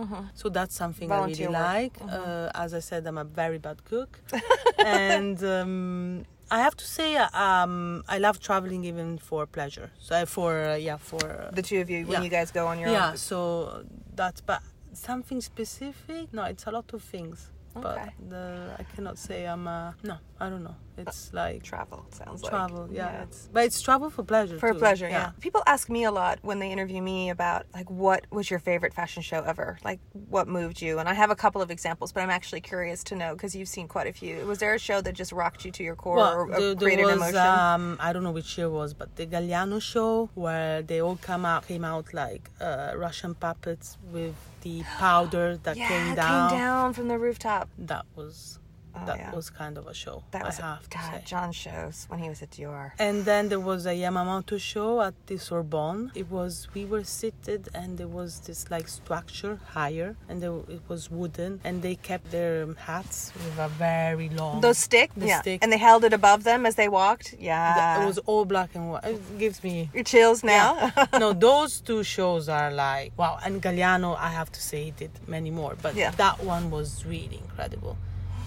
So 0.41 0.49
that's 0.49 0.75
something 0.75 1.07
Volunteer 1.07 1.47
I 1.47 1.51
work. 1.51 1.59
really 1.61 1.79
like. 1.79 1.95
Uh, 2.13 2.51
as 2.63 2.73
I 2.73 2.81
said 2.89 3.07
I'm 3.07 3.17
a 3.17 3.23
very 3.23 3.57
bad 3.67 3.79
cook. 3.85 4.11
and 4.85 5.41
um 5.43 6.25
I 6.51 6.59
have 6.59 6.75
to 6.77 6.85
say, 6.85 7.15
um, 7.15 8.03
I 8.07 8.17
love 8.17 8.39
traveling 8.39 8.83
even 8.85 9.17
for 9.19 9.45
pleasure. 9.45 9.91
So 9.99 10.15
uh, 10.15 10.25
for 10.25 10.51
uh, 10.71 10.75
yeah, 10.75 10.97
for 10.97 11.21
uh, 11.23 11.51
The 11.53 11.61
two 11.61 11.79
of 11.81 11.89
you, 11.89 12.05
when 12.05 12.11
Yeah. 12.13 12.23
you 12.23 12.29
guys 12.29 12.51
go 12.51 12.67
on 12.67 12.79
your 12.79 12.89
yeah 12.89 13.11
own. 13.11 13.17
so 13.17 13.83
that's 14.15 14.41
but 14.41 14.61
something 14.93 15.39
specific 15.41 16.33
no 16.33 16.43
it's 16.43 16.65
a 16.65 16.71
lot 16.71 16.93
of 16.93 17.01
things 17.03 17.51
Okay. 17.85 18.11
but 18.19 18.29
the, 18.29 18.75
i 18.79 18.83
cannot 18.95 19.17
say 19.17 19.45
i'm 19.45 19.67
uh, 19.67 19.93
no 20.03 20.17
i 20.39 20.49
don't 20.49 20.63
know 20.63 20.75
it's 20.99 21.33
like 21.33 21.63
Travel 21.63 22.05
sounds 22.11 22.43
like 22.43 22.51
travel 22.51 22.87
yeah, 22.91 23.23
it's 23.23 23.49
but 23.51 23.65
it's 23.65 23.81
travel 23.81 24.09
for 24.09 24.23
pleasure 24.23 24.59
for 24.59 24.73
too. 24.73 24.79
pleasure. 24.79 25.07
Yeah. 25.07 25.31
People 25.39 25.63
ask 25.65 25.89
me 25.89 26.03
a 26.03 26.11
lot 26.11 26.39
when 26.41 26.59
they 26.59 26.71
interview 26.71 27.01
me 27.01 27.29
about 27.29 27.65
like 27.73 27.89
what 27.89 28.25
was 28.31 28.49
your 28.49 28.59
favorite 28.59 28.93
fashion 28.93 29.21
show 29.23 29.41
ever? 29.43 29.77
Like 29.83 29.99
what 30.29 30.47
moved 30.47 30.81
you? 30.81 30.99
And 30.99 31.07
I 31.07 31.13
have 31.13 31.31
a 31.31 31.35
couple 31.35 31.61
of 31.61 31.71
examples, 31.71 32.11
but 32.11 32.21
I'm 32.21 32.29
actually 32.29 32.61
curious 32.61 33.03
to 33.05 33.15
know 33.15 33.33
because 33.33 33.55
you've 33.55 33.69
seen 33.69 33.87
quite 33.87 34.07
a 34.07 34.13
few. 34.13 34.45
Was 34.45 34.59
there 34.59 34.73
a 34.73 34.79
show 34.79 35.01
that 35.01 35.13
just 35.13 35.31
rocked 35.31 35.65
you 35.65 35.71
to 35.71 35.83
your 35.83 35.95
core 35.95 36.17
well, 36.17 36.33
or, 36.33 36.41
or 36.41 36.49
there, 36.49 36.59
there 36.59 36.75
created 36.75 37.05
was 37.05 37.15
emotion? 37.15 37.37
um 37.37 37.97
I 37.99 38.13
don't 38.13 38.23
know 38.23 38.31
which 38.31 38.57
year 38.57 38.67
it 38.67 38.71
was, 38.71 38.93
but 38.93 39.15
the 39.15 39.25
Galliano 39.25 39.81
show 39.81 40.29
where 40.35 40.81
they 40.81 41.01
all 41.01 41.17
come 41.21 41.45
out 41.45 41.67
came 41.67 41.85
out 41.85 42.13
like 42.13 42.49
uh, 42.59 42.93
Russian 42.95 43.35
puppets 43.35 43.97
with 44.11 44.35
the 44.61 44.83
powder 44.83 45.57
that 45.63 45.77
yeah, 45.77 45.87
came 45.87 46.15
down. 46.15 46.49
came 46.49 46.59
down 46.59 46.93
from 46.93 47.07
the 47.07 47.17
rooftop. 47.17 47.69
That 47.77 48.05
was 48.15 48.59
Oh, 49.01 49.05
that 49.05 49.17
yeah. 49.17 49.35
was 49.35 49.49
kind 49.49 49.77
of 49.77 49.87
a 49.87 49.93
show. 49.93 50.23
That 50.31 50.43
was 50.45 50.59
I 50.59 50.63
have 50.75 50.89
to 50.89 50.97
God, 50.97 51.11
say. 51.13 51.21
John 51.25 51.51
shows 51.51 52.05
when 52.09 52.19
he 52.19 52.29
was 52.29 52.41
at 52.41 52.51
Dior. 52.51 52.91
And 52.99 53.25
then 53.25 53.49
there 53.49 53.59
was 53.59 53.85
a 53.85 53.93
Yamamoto 53.93 54.59
show 54.59 55.01
at 55.01 55.13
the 55.27 55.37
Sorbonne. 55.37 56.11
It 56.15 56.29
was 56.29 56.67
we 56.73 56.85
were 56.85 57.03
seated 57.03 57.69
and 57.73 57.97
there 57.97 58.07
was 58.07 58.39
this 58.41 58.69
like 58.69 58.87
structure 58.87 59.59
higher 59.77 60.15
and 60.27 60.41
there, 60.43 60.55
it 60.67 60.81
was 60.87 61.09
wooden 61.11 61.59
and 61.63 61.81
they 61.81 61.95
kept 61.95 62.31
their 62.31 62.63
um, 62.63 62.75
hats 62.75 63.31
with 63.35 63.57
a 63.59 63.69
very 63.69 64.29
long. 64.29 64.61
Those 64.61 64.77
stick, 64.77 65.11
The 65.15 65.27
yeah, 65.27 65.41
stick. 65.41 65.59
and 65.63 65.71
they 65.71 65.77
held 65.77 66.03
it 66.03 66.13
above 66.13 66.43
them 66.43 66.65
as 66.65 66.75
they 66.75 66.89
walked. 66.89 67.35
Yeah, 67.39 68.01
it 68.03 68.05
was 68.05 68.17
all 68.19 68.45
black 68.45 68.75
and 68.75 68.89
white. 68.91 69.03
It 69.05 69.39
gives 69.39 69.63
me. 69.63 69.89
your 69.93 70.03
chills 70.03 70.43
now. 70.43 70.91
no, 71.13 71.33
those 71.33 71.81
two 71.81 72.03
shows 72.03 72.49
are 72.49 72.71
like 72.71 73.11
wow. 73.17 73.39
And 73.45 73.61
Galliano, 73.61 74.17
I 74.17 74.29
have 74.29 74.51
to 74.51 74.61
say, 74.61 74.91
did 74.91 75.11
many 75.27 75.51
more, 75.51 75.75
but 75.81 75.95
Yeah. 75.95 76.11
that 76.11 76.43
one 76.43 76.69
was 76.71 77.05
really 77.05 77.37
incredible 77.37 77.97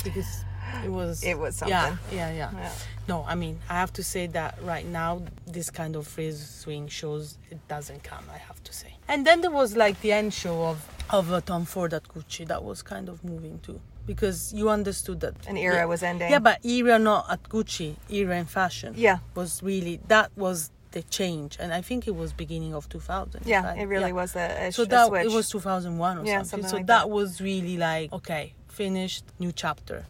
because 0.02 0.44
it 0.84 0.90
was. 0.90 1.22
It 1.22 1.38
was 1.38 1.62
Yeah, 1.66 1.88
something. 1.88 2.16
yeah, 2.16 2.30
yeah. 2.32 2.50
Yeah. 2.52 2.72
No, 3.08 3.24
I 3.26 3.34
mean, 3.34 3.58
I 3.68 3.74
have 3.74 3.92
to 3.94 4.02
say 4.02 4.26
that 4.28 4.58
right 4.62 4.86
now, 4.86 5.22
this 5.46 5.70
kind 5.70 5.96
of 5.96 6.06
freeze 6.06 6.40
swing 6.48 6.88
shows, 6.88 7.36
it 7.50 7.58
doesn't 7.68 8.02
come, 8.04 8.24
I 8.32 8.38
have 8.38 8.62
to 8.64 8.72
say. 8.72 8.94
And 9.08 9.26
then 9.26 9.40
there 9.40 9.50
was 9.50 9.76
like 9.76 10.00
the 10.00 10.12
end 10.12 10.32
show 10.32 10.64
of, 10.64 10.88
of 11.10 11.32
uh, 11.32 11.40
Tom 11.40 11.64
Ford 11.64 11.92
at 11.94 12.04
Gucci. 12.04 12.46
That 12.46 12.62
was 12.62 12.82
kind 12.82 13.08
of 13.08 13.22
moving 13.24 13.58
too. 13.60 13.80
Because 14.06 14.52
you 14.52 14.68
understood 14.70 15.20
that 15.20 15.34
An 15.46 15.56
era 15.56 15.76
yeah, 15.76 15.84
was 15.84 16.02
ending. 16.02 16.30
Yeah, 16.30 16.38
but 16.38 16.64
era 16.64 16.98
not 16.98 17.26
at 17.30 17.42
Gucci, 17.44 17.96
era 18.10 18.36
in 18.38 18.46
fashion. 18.46 18.94
Yeah. 18.96 19.18
Was 19.34 19.62
really 19.62 20.00
that 20.08 20.30
was 20.36 20.70
the 20.92 21.02
change, 21.04 21.56
and 21.58 21.72
I 21.72 21.80
think 21.80 22.06
it 22.06 22.14
was 22.14 22.32
beginning 22.34 22.74
of 22.74 22.86
2000. 22.88 23.42
yeah, 23.46 23.64
right? 23.64 23.78
it 23.78 23.86
really 23.86 24.08
Yeah. 24.08 24.12
was 24.12 24.36
a, 24.36 24.66
a, 24.68 24.72
So 24.72 24.82
a 24.82 24.86
that 24.86 25.06
switch. 25.08 25.24
it 25.26 25.30
was 25.32 25.48
2001 25.48 26.18
or 26.18 26.24
Yeah, 26.24 26.42
something. 26.42 26.44
something 26.48 26.68
So 26.68 26.76
like 26.76 26.86
that, 26.86 26.98
that. 27.06 27.10
was 27.10 27.40
really 27.40 27.76
like 27.78 28.12
okay, 28.12 28.52
finished, 28.72 29.24
new 29.38 29.52
chapter 29.52 30.06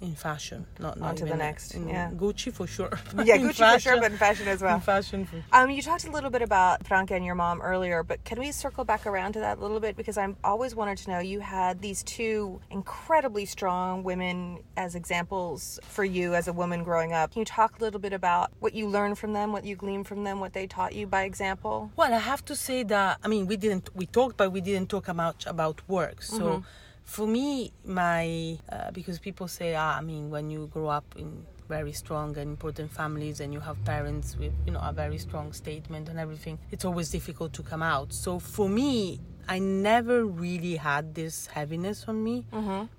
in 0.00 0.14
fashion. 0.14 0.66
Not, 0.78 0.98
not 0.98 1.04
Mm-hmm. 1.04 1.04
On 1.04 1.16
to 1.16 1.24
the 1.26 1.36
next, 1.36 1.74
in 1.74 1.88
yeah. 1.88 2.10
Gucci 2.12 2.52
for 2.52 2.66
sure. 2.66 2.98
yeah, 3.24 3.36
Gucci 3.36 3.74
for 3.74 3.78
sure, 3.80 4.00
but 4.00 4.12
in 4.12 4.18
fashion 4.18 4.48
as 4.48 4.62
well. 4.62 4.76
in 4.76 4.80
fashion 4.80 5.26
for 5.26 5.36
Um, 5.52 5.70
you 5.70 5.82
talked 5.82 6.06
a 6.06 6.10
little 6.10 6.30
bit 6.30 6.40
about 6.42 6.86
Franca 6.86 7.14
and 7.14 7.24
your 7.24 7.34
mom 7.34 7.60
earlier, 7.60 8.02
but 8.02 8.24
can 8.24 8.38
we 8.38 8.52
circle 8.52 8.84
back 8.84 9.06
around 9.06 9.32
to 9.34 9.40
that 9.40 9.58
a 9.58 9.60
little 9.60 9.80
bit? 9.80 9.96
Because 9.96 10.16
I'm 10.16 10.36
always 10.42 10.74
wanted 10.74 10.98
to 10.98 11.10
know 11.10 11.18
you 11.18 11.40
had 11.40 11.82
these 11.82 12.02
two 12.04 12.60
incredibly 12.70 13.44
strong 13.44 14.02
women 14.02 14.60
as 14.76 14.94
examples 14.94 15.78
for 15.82 16.04
you 16.04 16.34
as 16.34 16.48
a 16.48 16.52
woman 16.52 16.84
growing 16.84 17.12
up. 17.12 17.32
Can 17.32 17.40
you 17.40 17.46
talk 17.46 17.78
a 17.78 17.82
little 17.82 18.00
bit 18.00 18.12
about 18.12 18.50
what 18.60 18.72
you 18.74 18.88
learned 18.88 19.18
from 19.18 19.32
them, 19.32 19.52
what 19.52 19.64
you 19.64 19.76
gleaned 19.76 20.06
from 20.06 20.24
them, 20.24 20.40
what 20.40 20.52
they 20.52 20.66
taught 20.66 20.94
you 20.94 21.06
by 21.06 21.24
example? 21.24 21.90
Well, 21.96 22.12
I 22.14 22.18
have 22.18 22.44
to 22.46 22.56
say 22.56 22.82
that 22.84 23.18
I 23.22 23.28
mean 23.28 23.46
we 23.46 23.56
didn't 23.56 23.90
we 23.94 24.06
talked, 24.06 24.36
but 24.36 24.50
we 24.50 24.60
didn't 24.60 24.88
talk 24.88 25.12
much 25.14 25.46
about 25.46 25.76
work. 25.88 26.22
So. 26.22 26.44
Mm-hmm. 26.44 26.68
For 27.04 27.26
me, 27.26 27.72
my 27.84 28.58
uh, 28.72 28.90
because 28.90 29.18
people 29.18 29.46
say, 29.46 29.74
ah, 29.74 29.98
I 29.98 30.00
mean, 30.00 30.30
when 30.30 30.50
you 30.50 30.66
grow 30.72 30.88
up 30.88 31.04
in 31.16 31.46
very 31.68 31.92
strong 31.92 32.36
and 32.36 32.50
important 32.50 32.90
families 32.90 33.40
and 33.40 33.52
you 33.52 33.60
have 33.60 33.82
parents 33.84 34.36
with 34.36 34.52
you 34.66 34.72
know 34.72 34.80
a 34.82 34.92
very 34.92 35.18
strong 35.18 35.52
statement 35.52 36.08
and 36.08 36.18
everything, 36.18 36.58
it's 36.70 36.84
always 36.84 37.10
difficult 37.10 37.52
to 37.54 37.62
come 37.62 37.82
out. 37.82 38.12
So 38.12 38.38
for 38.38 38.68
me, 38.68 39.20
I 39.48 39.58
never 39.58 40.24
really 40.24 40.76
had 40.76 41.14
this 41.14 41.46
heaviness 41.46 42.06
on 42.08 42.22
me 42.24 42.46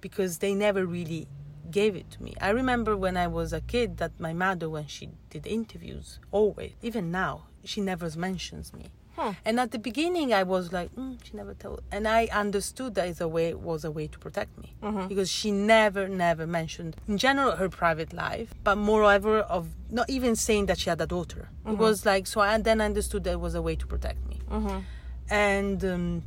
because 0.02 0.38
they 0.38 0.54
never 0.54 0.86
really 0.86 1.28
gave 1.72 1.96
it 1.96 2.10
to 2.12 2.24
me. 2.24 2.36
I 2.39 2.52
remember 2.52 2.96
when 2.96 3.18
I 3.18 3.28
was 3.28 3.52
a 3.52 3.62
kid 3.62 3.98
that 3.98 4.12
my 4.20 4.34
mother, 4.34 4.70
when 4.70 4.88
she 4.88 5.10
did 5.30 5.48
interviews, 5.48 6.20
always, 6.32 6.74
even 6.82 7.12
now, 7.12 7.46
she 7.63 7.82
never 7.82 8.10
mentions 8.15 8.74
me. 8.74 8.86
And 9.45 9.60
at 9.60 9.71
the 9.71 9.80
beginning, 9.80 10.34
I 10.34 10.43
was 10.43 10.71
like, 10.73 10.93
mm, 10.95 11.17
she 11.23 11.36
never 11.38 11.54
told, 11.54 11.82
and 11.91 12.08
I 12.08 12.25
understood 12.32 12.95
that 12.95 13.08
is 13.08 13.21
a 13.21 13.28
way 13.28 13.54
was 13.54 13.84
a 13.86 13.91
way 13.91 14.08
to 14.08 14.19
protect 14.19 14.51
me 14.58 14.75
because 15.08 15.30
she 15.32 15.51
never, 15.51 16.08
never 16.08 16.45
mentioned 16.45 16.95
in 17.08 17.17
general 17.17 17.51
her 17.62 17.69
private 17.69 18.12
life, 18.13 18.54
but 18.63 18.75
moreover 18.78 19.39
of 19.39 19.63
not 19.89 20.10
even 20.10 20.36
saying 20.36 20.65
that 20.67 20.78
she 20.80 20.89
had 20.89 20.99
a 21.01 21.08
daughter. 21.08 21.49
It 21.65 21.78
was 21.78 22.06
like 22.06 22.28
so. 22.28 22.41
I 22.41 22.58
then 22.58 22.82
understood 22.82 23.23
that 23.25 23.32
it 23.32 23.39
was 23.39 23.56
a 23.56 23.62
way 23.62 23.75
to 23.75 23.88
protect 23.88 24.19
me, 24.28 24.38
and. 25.30 25.84
Um, 25.86 26.23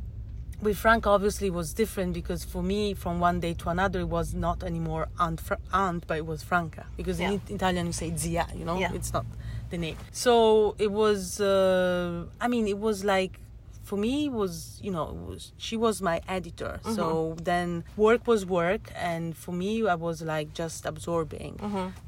with 0.61 0.75
Frank 0.77 1.07
obviously 1.07 1.47
it 1.47 1.53
was 1.53 1.73
different 1.73 2.11
because 2.13 2.43
for 2.43 2.61
me 2.61 2.93
from 2.93 3.21
one 3.21 3.39
day 3.39 3.53
to 3.53 3.69
another 3.69 4.01
it 4.01 4.09
was 4.09 4.33
not 4.33 4.61
anymore 4.61 5.07
aunt, 5.17 5.39
Fra- 5.39 5.57
aunt 5.71 6.05
but 6.05 6.17
it 6.17 6.25
was 6.25 6.43
Franca 6.43 6.85
because 6.97 7.17
Yeah. 7.17 7.31
in 7.31 7.41
Italian 7.47 7.85
you 7.85 7.93
say 7.93 8.13
zia 8.17 8.45
you 8.53 8.65
know 8.65 8.77
Yeah. 8.77 8.91
it's 8.91 9.13
not 9.13 9.25
the 9.69 9.77
name. 9.77 9.97
So 10.11 10.75
it 10.79 10.91
was 10.91 11.39
uh, 11.41 12.25
I 12.39 12.47
mean 12.47 12.67
it 12.67 12.77
was 12.79 13.03
like 13.03 13.39
for 13.89 13.97
me 13.97 14.29
was 14.29 14.77
you 14.83 14.91
know 14.91 15.05
was, 15.27 15.51
she 15.57 15.75
was 15.75 15.99
my 15.99 16.21
editor. 16.27 16.79
So 16.97 17.35
then 17.41 17.83
work 17.97 18.27
was 18.27 18.45
work 18.45 18.83
and 18.95 19.35
for 19.35 19.51
me 19.51 19.71
I 19.87 19.95
was 19.95 20.21
like 20.21 20.53
just 20.53 20.85
absorbing. 20.85 21.53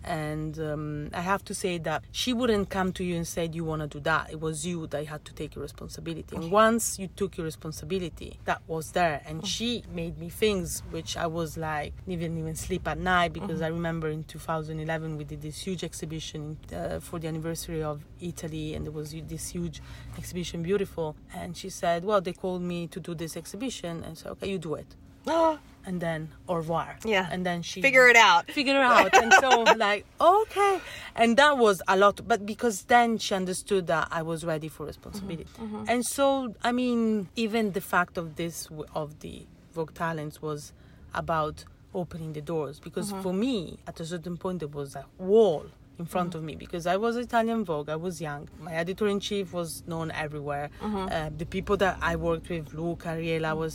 And 0.04 0.54
um, 0.60 1.10
I 1.12 1.22
have 1.22 1.44
to 1.46 1.54
say 1.56 1.80
that 1.90 2.04
she 2.12 2.32
wouldn't 2.34 2.70
come 2.70 2.90
to 2.98 3.04
you 3.04 3.16
and 3.16 3.28
said 3.28 3.56
you 3.56 3.66
want 3.66 3.82
to 3.82 3.88
do 3.88 4.00
that. 4.12 4.24
It 4.30 4.40
was 4.40 4.64
you 4.70 4.86
that 4.92 5.08
had 5.08 5.26
to 5.26 5.34
take 5.34 5.56
your 5.56 5.64
responsibility. 5.64 6.36
And 6.36 6.52
once 6.52 7.00
you 7.00 7.08
took 7.08 7.32
your 7.38 7.46
responsibility 7.46 8.32
that 8.46 8.62
was 8.68 8.92
there. 8.92 9.18
And 9.26 9.38
she 9.54 9.84
made 10.02 10.20
me 10.20 10.30
things 10.30 10.84
which 10.92 11.18
I 11.18 11.26
was 11.26 11.58
like 11.58 11.94
didn't 12.08 12.38
even 12.38 12.56
sleep 12.56 12.88
at 12.88 13.00
night 13.00 13.34
because 13.34 13.60
I 13.64 13.70
remember 13.70 14.08
in 14.10 14.24
2011 14.26 15.18
we 15.18 15.24
did 15.24 15.42
this 15.42 15.58
huge 15.68 15.84
exhibition 15.84 16.58
uh, 16.76 17.00
for 17.00 17.18
the 17.18 17.28
anniversary 17.28 17.82
of 17.82 18.06
Italy 18.22 18.76
and 18.76 18.86
there 18.86 18.92
was 18.92 19.16
this 19.34 19.50
huge 19.50 19.82
exhibition 20.16 20.62
beautiful. 20.62 21.16
And 21.34 21.58
she 21.58 21.71
said 21.72 22.06
well 22.06 22.22
they 22.22 22.34
called 22.34 22.62
me 22.62 22.88
to 22.88 23.00
do 23.00 23.16
this 23.16 23.36
exhibition. 23.36 24.04
And 24.04 24.18
said 24.18 24.32
okay 24.34 24.50
you 24.50 24.58
do 24.58 24.76
it. 24.76 24.88
And 25.84 26.00
then 26.00 26.30
au 26.48 26.54
revoir. 26.56 26.98
Yeah. 27.04 27.28
and 27.32 27.44
then 27.44 27.64
she 27.64 27.82
Figure 27.82 28.08
it 28.08 28.16
out. 28.16 28.46
figure 28.60 28.76
it 28.76 28.82
out. 28.82 29.16
And 29.16 29.34
so 29.34 29.64
like 29.78 30.06
okay. 30.20 30.80
And 31.16 31.38
that 31.38 31.58
was 31.58 31.82
a 31.88 31.98
lot. 31.98 32.22
But 32.28 32.46
because 32.46 32.84
then 32.84 33.18
she 33.18 33.34
understood 33.34 33.88
that 33.88 34.08
i 34.12 34.22
was 34.22 34.46
ready 34.46 34.68
for 34.68 34.86
responsibility. 34.86 35.46
Mm-hmm. 35.46 35.76
Mm-hmm. 35.76 35.86
And 35.90 36.06
so 36.06 36.54
i 36.64 36.72
mean 36.72 37.30
even 37.36 37.72
the 37.72 37.82
fact 37.82 38.18
of 38.20 38.36
this 38.36 38.68
of 38.94 39.22
the 39.22 39.48
vogue 39.74 39.96
talents 39.96 40.40
was 40.42 40.72
about 41.16 41.66
opening 41.96 42.34
the 42.34 42.42
doors. 42.42 42.80
Because 42.80 43.12
mm-hmm. 43.12 43.24
for 43.24 43.34
me 43.34 43.80
at 43.88 44.00
a 44.00 44.06
certain 44.06 44.38
point 44.38 44.60
there 44.60 44.68
was 44.68 44.96
a 44.96 45.06
wall 45.18 45.66
in 46.02 46.06
front 46.16 46.32
of 46.38 46.42
me 46.50 46.54
because 46.66 46.84
I 46.96 46.98
was 47.06 47.14
Italian 47.28 47.62
Vogue. 47.70 47.90
I 47.96 48.00
was 48.08 48.16
young. 48.30 48.44
My 48.68 48.74
editor 48.84 49.08
in 49.14 49.20
chief 49.28 49.46
was 49.60 49.70
known 49.92 50.08
everywhere. 50.26 50.68
Uh, 50.82 51.30
the 51.42 51.48
people 51.56 51.76
that 51.84 51.96
I 52.12 52.14
worked 52.28 52.48
with, 52.54 52.66
Luca, 52.80 53.10
Ariela, 53.16 53.52
was, 53.64 53.74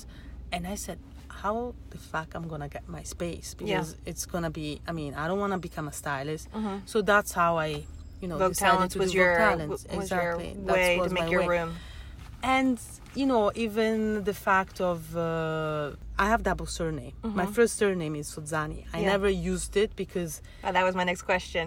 and 0.54 0.62
I 0.74 0.76
said, 0.84 0.98
how 1.42 1.56
the 1.94 1.98
fuck 2.12 2.28
I'm 2.36 2.46
gonna 2.52 2.68
get 2.76 2.84
my 2.96 3.02
space 3.14 3.48
because 3.60 3.88
it's 4.10 4.24
gonna 4.32 4.50
be. 4.62 4.68
I 4.88 4.92
mean, 5.00 5.12
I 5.22 5.24
don't 5.28 5.38
want 5.44 5.52
to 5.56 5.58
become 5.68 5.86
a 5.94 5.96
stylist. 6.02 6.48
So 6.92 6.96
that's 7.12 7.32
how 7.40 7.52
I, 7.68 7.68
you 8.22 8.28
know, 8.28 8.38
Vogue 8.38 8.52
decided 8.54 8.72
Talents 8.74 8.92
to 8.94 8.98
was 9.02 9.10
do 9.12 9.18
your 9.18 9.36
Talents. 9.36 9.82
exactly. 9.98 10.48
your 10.54 10.64
That 10.66 10.72
way 10.76 10.92
to 11.06 11.10
make 11.18 11.30
your 11.34 11.40
way 11.42 11.48
room. 11.58 11.70
and 12.56 12.76
you 13.20 13.26
know 13.32 13.44
even 13.66 14.24
the 14.30 14.36
fact 14.48 14.76
of 14.92 14.98
uh, 15.16 15.92
i 16.24 16.26
have 16.32 16.40
double 16.50 16.66
surname 16.78 17.14
my 17.42 17.46
first 17.56 17.72
surname 17.80 18.14
is 18.20 18.26
sozzani 18.34 18.80
i 18.92 18.98
Yeah. 19.00 19.12
never 19.14 19.28
used 19.52 19.72
it 19.84 19.90
because 20.02 20.32
Oh, 20.66 20.70
that 20.76 20.84
was 20.88 20.94
my 21.00 21.04
next 21.10 21.22
question. 21.30 21.64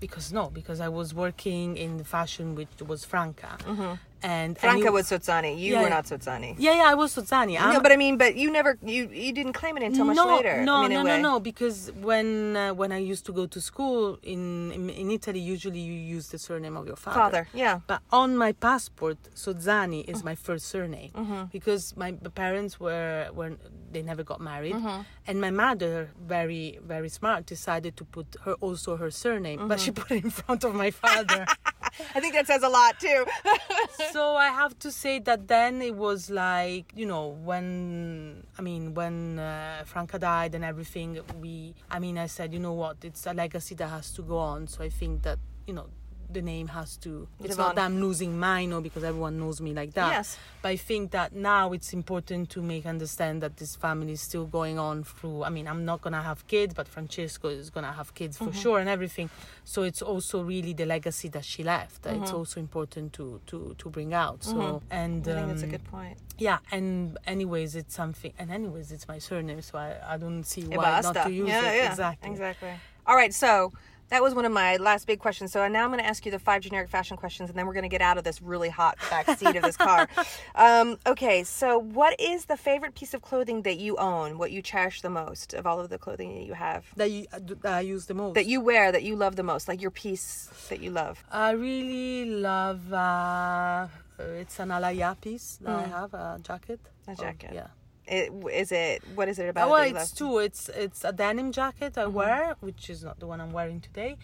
Because 0.00 0.32
no, 0.32 0.50
because 0.50 0.80
I 0.80 0.88
was 0.88 1.14
working 1.14 1.76
in 1.76 1.96
the 1.98 2.04
fashion 2.04 2.54
which 2.54 2.68
was 2.86 3.04
Franca, 3.04 3.56
and 3.66 3.98
and 4.24 4.58
Franca 4.58 4.90
was 4.98 5.04
Sozzani. 5.10 5.52
You 5.64 5.70
Yeah, 5.74 5.82
were 5.82 5.90
not 5.98 6.04
Sozzani. 6.12 6.50
Yeah, 6.66 6.74
yeah, 6.80 6.92
I 6.92 6.96
was 7.02 7.08
Sozzani. 7.16 7.54
I'm- 7.60 7.72
No, 7.74 7.80
but 7.86 7.92
I 7.92 7.96
mean, 8.04 8.14
but 8.22 8.32
you 8.42 8.48
never, 8.58 8.72
you 8.94 9.02
you 9.24 9.32
didn't 9.38 9.52
claim 9.60 9.74
it 9.78 9.82
until 9.88 10.04
much 10.10 10.16
no, 10.22 10.26
later. 10.36 10.54
No, 10.70 10.74
I 10.76 10.88
mean, 10.88 10.92
no, 10.96 11.02
no, 11.12 11.16
no. 11.28 11.34
Because 11.50 11.78
when 12.08 12.28
uh, 12.56 12.62
when 12.80 12.90
I 12.98 13.00
used 13.12 13.24
to 13.28 13.32
go 13.40 13.44
to 13.54 13.58
school 13.70 14.02
in, 14.34 14.42
in 14.76 14.82
in 15.02 15.06
Italy, 15.18 15.40
usually 15.54 15.82
you 15.90 15.96
use 16.16 16.26
the 16.34 16.40
surname 16.48 16.76
of 16.80 16.84
your 16.90 16.96
father. 17.04 17.20
Father, 17.24 17.42
yeah. 17.64 17.74
But 17.90 18.00
on 18.22 18.28
my 18.44 18.52
passport, 18.68 19.18
Sozzani 19.44 20.00
is 20.12 20.18
Mm-hmm. 20.18 20.30
my 20.30 20.36
first 20.46 20.64
surname 20.74 21.12
because 21.56 21.84
my 22.04 22.10
parents 22.44 22.72
were 22.84 23.28
were 23.38 23.52
they 23.94 24.02
never 24.10 24.24
got 24.32 24.40
married, 24.52 24.74
Mm-hmm. 24.76 25.00
and 25.28 25.36
my 25.46 25.50
mother, 25.64 25.94
very 26.36 26.64
very 26.94 27.10
smart, 27.18 27.40
decided 27.56 27.92
to 28.00 28.04
put 28.16 28.28
her 28.44 28.54
also 28.66 28.90
her 29.02 29.10
surname, 29.24 29.60
but 29.70 29.78
she 29.84 29.90
Mm-hmm. 29.90 30.00
put 30.02 30.10
it 30.18 30.24
in 30.28 30.30
front 30.40 30.60
of 30.68 30.72
my 30.84 30.90
father. 31.04 31.42
I 32.14 32.20
think 32.20 32.34
that 32.34 32.46
says 32.46 32.62
a 32.62 32.68
lot 32.68 32.98
too. 33.00 33.24
so 34.12 34.36
I 34.36 34.48
have 34.48 34.78
to 34.80 34.90
say 34.90 35.18
that 35.20 35.48
then 35.48 35.82
it 35.82 35.94
was 35.94 36.30
like 36.30 36.92
you 36.94 37.06
know 37.06 37.28
when 37.44 38.46
I 38.58 38.62
mean 38.62 38.94
when 38.94 39.38
uh, 39.38 39.82
Franca 39.86 40.18
died 40.18 40.54
and 40.54 40.64
everything 40.64 41.20
we 41.40 41.74
I 41.90 41.98
mean 41.98 42.18
I 42.18 42.26
said 42.26 42.52
you 42.52 42.60
know 42.60 42.72
what 42.72 42.96
it's 43.02 43.26
a 43.26 43.32
legacy 43.32 43.74
that 43.76 43.88
has 43.88 44.10
to 44.12 44.22
go 44.22 44.38
on 44.38 44.66
so 44.66 44.82
I 44.82 44.88
think 44.88 45.22
that 45.22 45.38
you 45.66 45.74
know 45.74 45.86
the 46.32 46.42
name 46.42 46.68
has 46.68 46.96
to 46.98 47.28
it's 47.40 47.50
Live 47.50 47.58
not 47.58 47.74
that 47.76 47.84
I'm 47.84 48.00
losing 48.00 48.38
mine 48.38 48.72
or 48.72 48.80
because 48.80 49.04
everyone 49.04 49.38
knows 49.38 49.60
me 49.60 49.72
like 49.72 49.94
that 49.94 50.10
Yes. 50.12 50.38
but 50.62 50.68
I 50.70 50.76
think 50.76 51.10
that 51.12 51.34
now 51.34 51.72
it's 51.72 51.92
important 51.92 52.50
to 52.50 52.62
make 52.62 52.86
understand 52.86 53.42
that 53.42 53.56
this 53.58 53.76
family 53.76 54.12
is 54.12 54.20
still 54.20 54.46
going 54.46 54.78
on 54.78 55.04
through 55.04 55.44
I 55.44 55.50
mean 55.50 55.66
I'm 55.68 55.84
not 55.84 56.00
gonna 56.02 56.22
have 56.22 56.46
kids 56.46 56.74
but 56.74 56.88
Francesco 56.88 57.48
is 57.48 57.70
gonna 57.70 57.92
have 57.92 58.14
kids 58.14 58.36
Mm-hmm. 58.38 58.50
for 58.50 58.56
sure 58.56 58.78
and 58.80 58.88
everything 58.88 59.30
so 59.64 59.82
it's 59.82 60.02
also 60.02 60.42
really 60.42 60.72
the 60.72 60.86
legacy 60.86 61.28
that 61.28 61.44
she 61.44 61.62
left 61.62 62.06
it's 62.06 62.32
also 62.32 62.58
important 62.60 63.12
to 63.14 63.40
to 63.46 63.74
to 63.78 63.90
bring 63.90 64.12
out 64.14 64.42
so 64.44 64.82
and 64.90 65.24
Mm-hmm. 65.24 65.30
I 65.30 65.34
think 65.34 65.48
that's 65.48 65.62
a 65.62 65.64
um, 65.66 65.70
good 65.70 65.84
point. 65.84 66.18
yeah 66.38 66.58
and 66.72 67.18
anyways 67.26 67.76
it's 67.76 67.94
something 67.94 68.32
and 68.38 68.50
anyways 68.50 68.90
it's 68.92 69.06
my 69.08 69.18
surname 69.18 69.62
so 69.62 69.78
I, 69.78 69.96
I 70.06 70.16
don't 70.16 70.44
see 70.44 70.62
why 70.62 71.00
not 71.02 71.14
to 71.26 71.30
use 71.32 71.48
yeah, 71.48 71.70
it 71.70 71.76
yeah, 71.76 71.90
exactly 71.90 72.30
Exactly. 72.30 72.70
All 73.06 73.16
right, 73.16 73.34
so 73.34 73.70
that 74.14 74.22
was 74.22 74.32
one 74.32 74.44
of 74.44 74.52
my 74.52 74.76
last 74.76 75.08
big 75.08 75.18
questions. 75.18 75.50
So 75.50 75.66
now 75.66 75.82
I'm 75.82 75.90
going 75.90 75.98
to 75.98 76.06
ask 76.06 76.24
you 76.24 76.30
the 76.30 76.38
five 76.38 76.62
generic 76.62 76.88
fashion 76.88 77.16
questions, 77.16 77.50
and 77.50 77.58
then 77.58 77.66
we're 77.66 77.72
going 77.72 77.82
to 77.82 77.88
get 77.88 78.00
out 78.00 78.16
of 78.16 78.22
this 78.22 78.40
really 78.40 78.68
hot 78.68 78.96
back 79.10 79.28
seat 79.38 79.56
of 79.56 79.62
this 79.62 79.76
car. 79.76 80.08
Um, 80.54 80.98
okay, 81.04 81.42
so 81.42 81.78
what 81.78 82.18
is 82.20 82.44
the 82.44 82.56
favorite 82.56 82.94
piece 82.94 83.12
of 83.12 83.22
clothing 83.22 83.62
that 83.62 83.78
you 83.78 83.96
own? 83.96 84.38
What 84.38 84.52
you 84.52 84.62
cherish 84.62 85.02
the 85.02 85.10
most 85.10 85.52
of 85.52 85.66
all 85.66 85.80
of 85.80 85.88
the 85.90 85.98
clothing 85.98 86.32
that 86.36 86.44
you 86.46 86.54
have? 86.54 86.84
that, 86.96 87.10
you, 87.10 87.26
uh, 87.32 87.40
that 87.62 87.74
I 87.74 87.80
use 87.80 88.06
the 88.06 88.14
most 88.14 88.34
That 88.34 88.46
you 88.46 88.60
wear, 88.60 88.92
that 88.92 89.02
you 89.02 89.16
love 89.16 89.34
the 89.34 89.42
most, 89.42 89.66
like 89.66 89.82
your 89.82 89.90
piece 89.90 90.48
that 90.68 90.80
you 90.80 90.90
love. 90.90 91.24
I 91.32 91.50
really 91.50 92.30
love 92.30 92.92
uh, 92.92 93.88
it's 94.18 94.60
an 94.60 94.68
Alaïa 94.68 95.20
piece 95.20 95.58
that 95.62 95.74
I 95.74 95.86
have 95.88 96.14
a 96.14 96.38
jacket 96.42 96.80
Mm. 97.06 97.08
A 97.08 97.10
Oh, 97.10 97.24
jacket. 97.24 97.50
yeah 97.52 97.66
It, 98.06 98.32
is 98.52 98.70
it? 98.72 99.02
What 99.14 99.28
is 99.28 99.38
it 99.38 99.48
about? 99.48 99.68
Oh, 99.68 99.72
well, 99.72 99.82
it's 99.84 99.94
love? 99.94 100.14
two. 100.14 100.38
It's 100.38 100.68
it's 100.68 101.04
a 101.04 101.12
denim 101.12 101.52
jacket 101.52 101.96
I 101.96 102.04
mm-hmm. 102.04 102.12
wear, 102.12 102.56
which 102.60 102.90
is 102.90 103.02
not 103.02 103.18
the 103.20 103.26
one 103.26 103.40
I'm 103.40 103.52
wearing 103.52 103.80
today, 103.80 104.16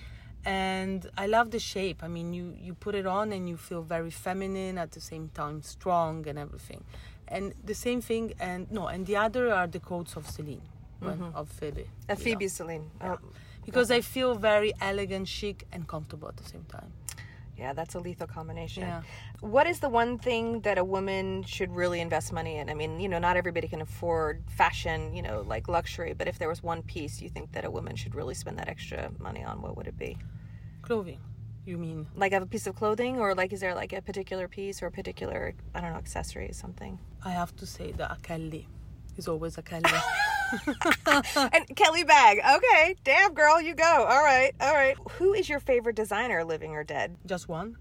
and 0.45 1.09
I 1.17 1.27
love 1.27 1.51
the 1.51 1.59
shape. 1.59 2.03
I 2.03 2.09
mean, 2.09 2.33
you 2.33 2.55
you 2.61 2.75
put 2.75 2.95
it 2.95 3.07
on 3.07 3.33
and 3.33 3.49
you 3.49 3.57
feel 3.57 3.83
very 3.83 4.11
feminine 4.11 4.77
at 4.79 4.93
the 4.93 5.01
same 5.01 5.31
time, 5.35 5.63
strong 5.63 6.27
and 6.29 6.39
everything. 6.39 6.85
And 7.29 7.55
the 7.65 7.75
same 7.75 8.01
thing, 8.01 8.35
and 8.41 8.71
no, 8.71 8.89
and 8.89 9.07
the 9.07 9.17
other 9.17 9.53
are 9.53 9.67
the 9.67 9.81
coats 9.81 10.17
of 10.17 10.29
Celine, 10.29 10.63
when- 10.99 11.19
mm-hmm. 11.19 11.37
of 11.37 11.49
Phoebe. 11.49 11.87
You 12.09 12.17
Phoebe 12.17 12.45
know. 12.47 12.49
Celine. 12.49 12.91
Oh. 13.01 13.07
Yeah. 13.07 13.17
Oh, 13.23 13.29
Because 13.65 13.91
I 13.91 14.01
feel 14.01 14.35
very 14.35 14.73
elegant, 14.81 15.29
chic, 15.29 15.65
and 15.71 15.87
comfortable 15.87 16.29
at 16.29 16.37
the 16.37 16.45
same 16.45 16.65
time. 16.65 16.91
Yeah, 17.61 17.73
that's 17.75 17.95
a 17.95 18.01
lethal 18.01 18.27
combination. 18.27 18.83
Yeah. 18.83 19.03
What 19.41 19.67
is 19.67 19.81
the 19.81 19.89
one 19.89 20.19
thing 20.19 20.61
that 20.63 20.79
a 20.79 20.85
woman 20.85 21.43
should 21.43 21.71
really 21.71 22.01
invest 22.01 22.33
money 22.33 22.57
in? 22.57 22.71
I 22.71 22.75
mean, 22.75 22.99
you 22.99 23.09
know, 23.09 23.19
not 23.19 23.37
everybody 23.37 23.69
can 23.69 23.83
afford 23.83 24.43
fashion, 24.49 25.15
you 25.15 25.23
know, 25.23 25.45
like 25.47 25.69
luxury, 25.69 26.15
but 26.17 26.27
if 26.27 26.39
there 26.39 26.49
was 26.49 26.63
one 26.63 26.83
piece 26.83 27.21
you 27.21 27.29
think 27.29 27.53
that 27.53 27.65
a 27.65 27.71
woman 27.71 27.97
should 27.97 28.15
really 28.15 28.35
spend 28.35 28.59
that 28.59 28.69
extra 28.69 29.11
money 29.19 29.45
on, 29.45 29.61
what 29.61 29.77
would 29.77 29.87
it 29.87 29.99
be? 29.99 30.17
Clothing, 30.81 31.21
you 31.67 31.77
mean? 31.77 32.07
Like 32.17 32.33
have 32.33 32.43
a 32.43 32.47
piece 32.47 32.67
of 32.67 32.75
clothing 32.75 33.21
or 33.21 33.35
like 33.35 33.53
is 33.53 33.61
there 33.61 33.75
like 33.75 33.93
a 33.93 34.01
particular 34.01 34.49
piece 34.49 34.83
or 34.83 34.87
a 34.87 34.91
particular 34.91 35.55
I 35.75 35.81
don't 35.81 35.93
know, 35.93 35.99
accessory 35.99 36.49
or 36.49 36.55
something? 36.55 36.99
I 37.25 37.31
have 37.31 37.55
to 37.57 37.67
say 37.67 37.93
that 37.93 38.11
a 38.11 38.17
Kelly 38.23 38.67
is 39.19 39.29
always 39.29 39.59
a 39.59 39.63
Kelly. 39.63 39.85
and 41.53 41.77
Kelly 41.77 42.05
bag. 42.05 42.39
Okay. 42.39 42.97
Damn 43.05 43.35
girl, 43.35 43.61
you 43.61 43.75
go. 43.75 43.85
All 43.85 44.23
right. 44.23 44.53
All 44.61 44.73
right. 44.73 44.97
Who 45.13 45.33
is 45.35 45.49
your 45.49 45.61
favorite 45.61 45.97
designer, 45.97 46.45
living 46.45 46.73
or 46.73 46.85
dead? 46.85 47.17
Just 47.27 47.49
one. 47.49 47.77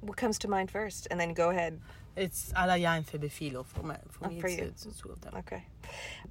What 0.00 0.16
comes 0.16 0.38
to 0.38 0.48
mind 0.48 0.70
first? 0.70 1.06
And 1.10 1.18
then 1.20 1.34
go 1.34 1.50
ahead. 1.50 1.80
It's 2.16 2.52
Alaïa 2.56 2.96
and 2.96 3.06
Phoebe 3.06 3.28
Philo 3.28 3.62
for 3.62 3.84
me. 3.84 3.94
For 4.10 4.26
Oh, 4.26 4.30
me, 4.30 4.40
for 4.40 4.48
it's, 4.48 4.58
you. 4.58 4.64
it's 4.64 4.82
the 4.84 4.92
two 4.92 5.10
of 5.12 5.20
them. 5.20 5.34
Okay. 5.36 5.62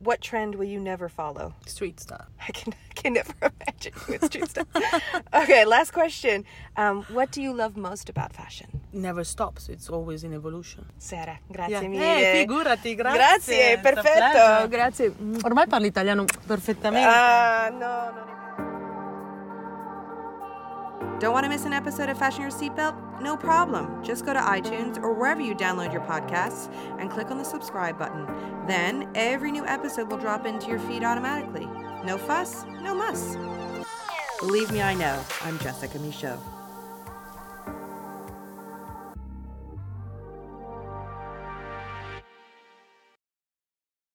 What 0.03 0.19
trend 0.19 0.55
will 0.55 0.67
you 0.67 0.81
never 0.81 1.07
follow? 1.07 1.53
Street 1.65 1.99
style. 2.01 2.27
I 2.47 2.51
can 2.51 2.73
can 2.93 3.13
never 3.13 3.33
imagine 3.41 3.93
with 4.09 4.25
street 4.25 4.49
stuff. 4.49 4.67
okay, 5.33 5.63
last 5.65 5.91
question. 5.93 6.43
Um, 6.75 7.05
what 7.13 7.31
do 7.31 7.41
you 7.41 7.53
love 7.53 7.77
most 7.77 8.09
about 8.09 8.33
fashion? 8.33 8.67
never 8.91 9.23
stops. 9.23 9.69
It's 9.69 9.89
always 9.89 10.23
in 10.23 10.33
evolution. 10.33 10.83
Sara, 10.97 11.39
grazie 11.51 11.71
Yeah. 11.75 11.87
mille. 11.87 12.03
Eh, 12.03 12.39
figurati, 12.41 12.95
grazie. 12.95 13.17
Grazie, 13.17 13.77
perfetto. 13.79 14.67
Grazie. 14.67 15.13
Ormai 15.43 15.67
parli 15.67 15.87
italiano 15.87 16.25
perfettamente. 16.45 17.07
Ah, 17.07 17.69
no, 17.69 18.11
no. 18.11 18.46
Don't 21.19 21.33
want 21.33 21.45
to 21.45 21.49
miss 21.49 21.65
an 21.65 21.73
episode 21.73 22.09
of 22.09 22.17
Fashion 22.17 22.41
Your 22.41 22.51
Seatbelt? 22.51 23.21
No 23.21 23.35
problem. 23.35 24.03
Just 24.03 24.25
go 24.25 24.33
to 24.33 24.39
iTunes 24.39 25.01
or 25.01 25.13
wherever 25.13 25.41
you 25.41 25.55
download 25.55 25.91
your 25.91 26.01
podcasts 26.01 26.71
and 26.99 27.09
click 27.09 27.31
on 27.31 27.37
the 27.37 27.43
subscribe 27.43 27.97
button. 27.97 28.25
Then 28.67 29.09
every 29.15 29.51
new 29.51 29.65
episode 29.65 30.09
will 30.09 30.17
drop 30.17 30.45
into 30.45 30.67
your 30.67 30.79
feed 30.79 31.03
automatically. 31.03 31.65
No 32.05 32.17
fuss, 32.17 32.65
no 32.81 32.93
muss. 32.93 33.35
Believe 34.39 34.71
me, 34.71 34.81
I 34.81 34.93
know. 34.93 35.23
I'm 35.41 35.57
Jessica 35.59 35.97
Michault. 35.99 36.56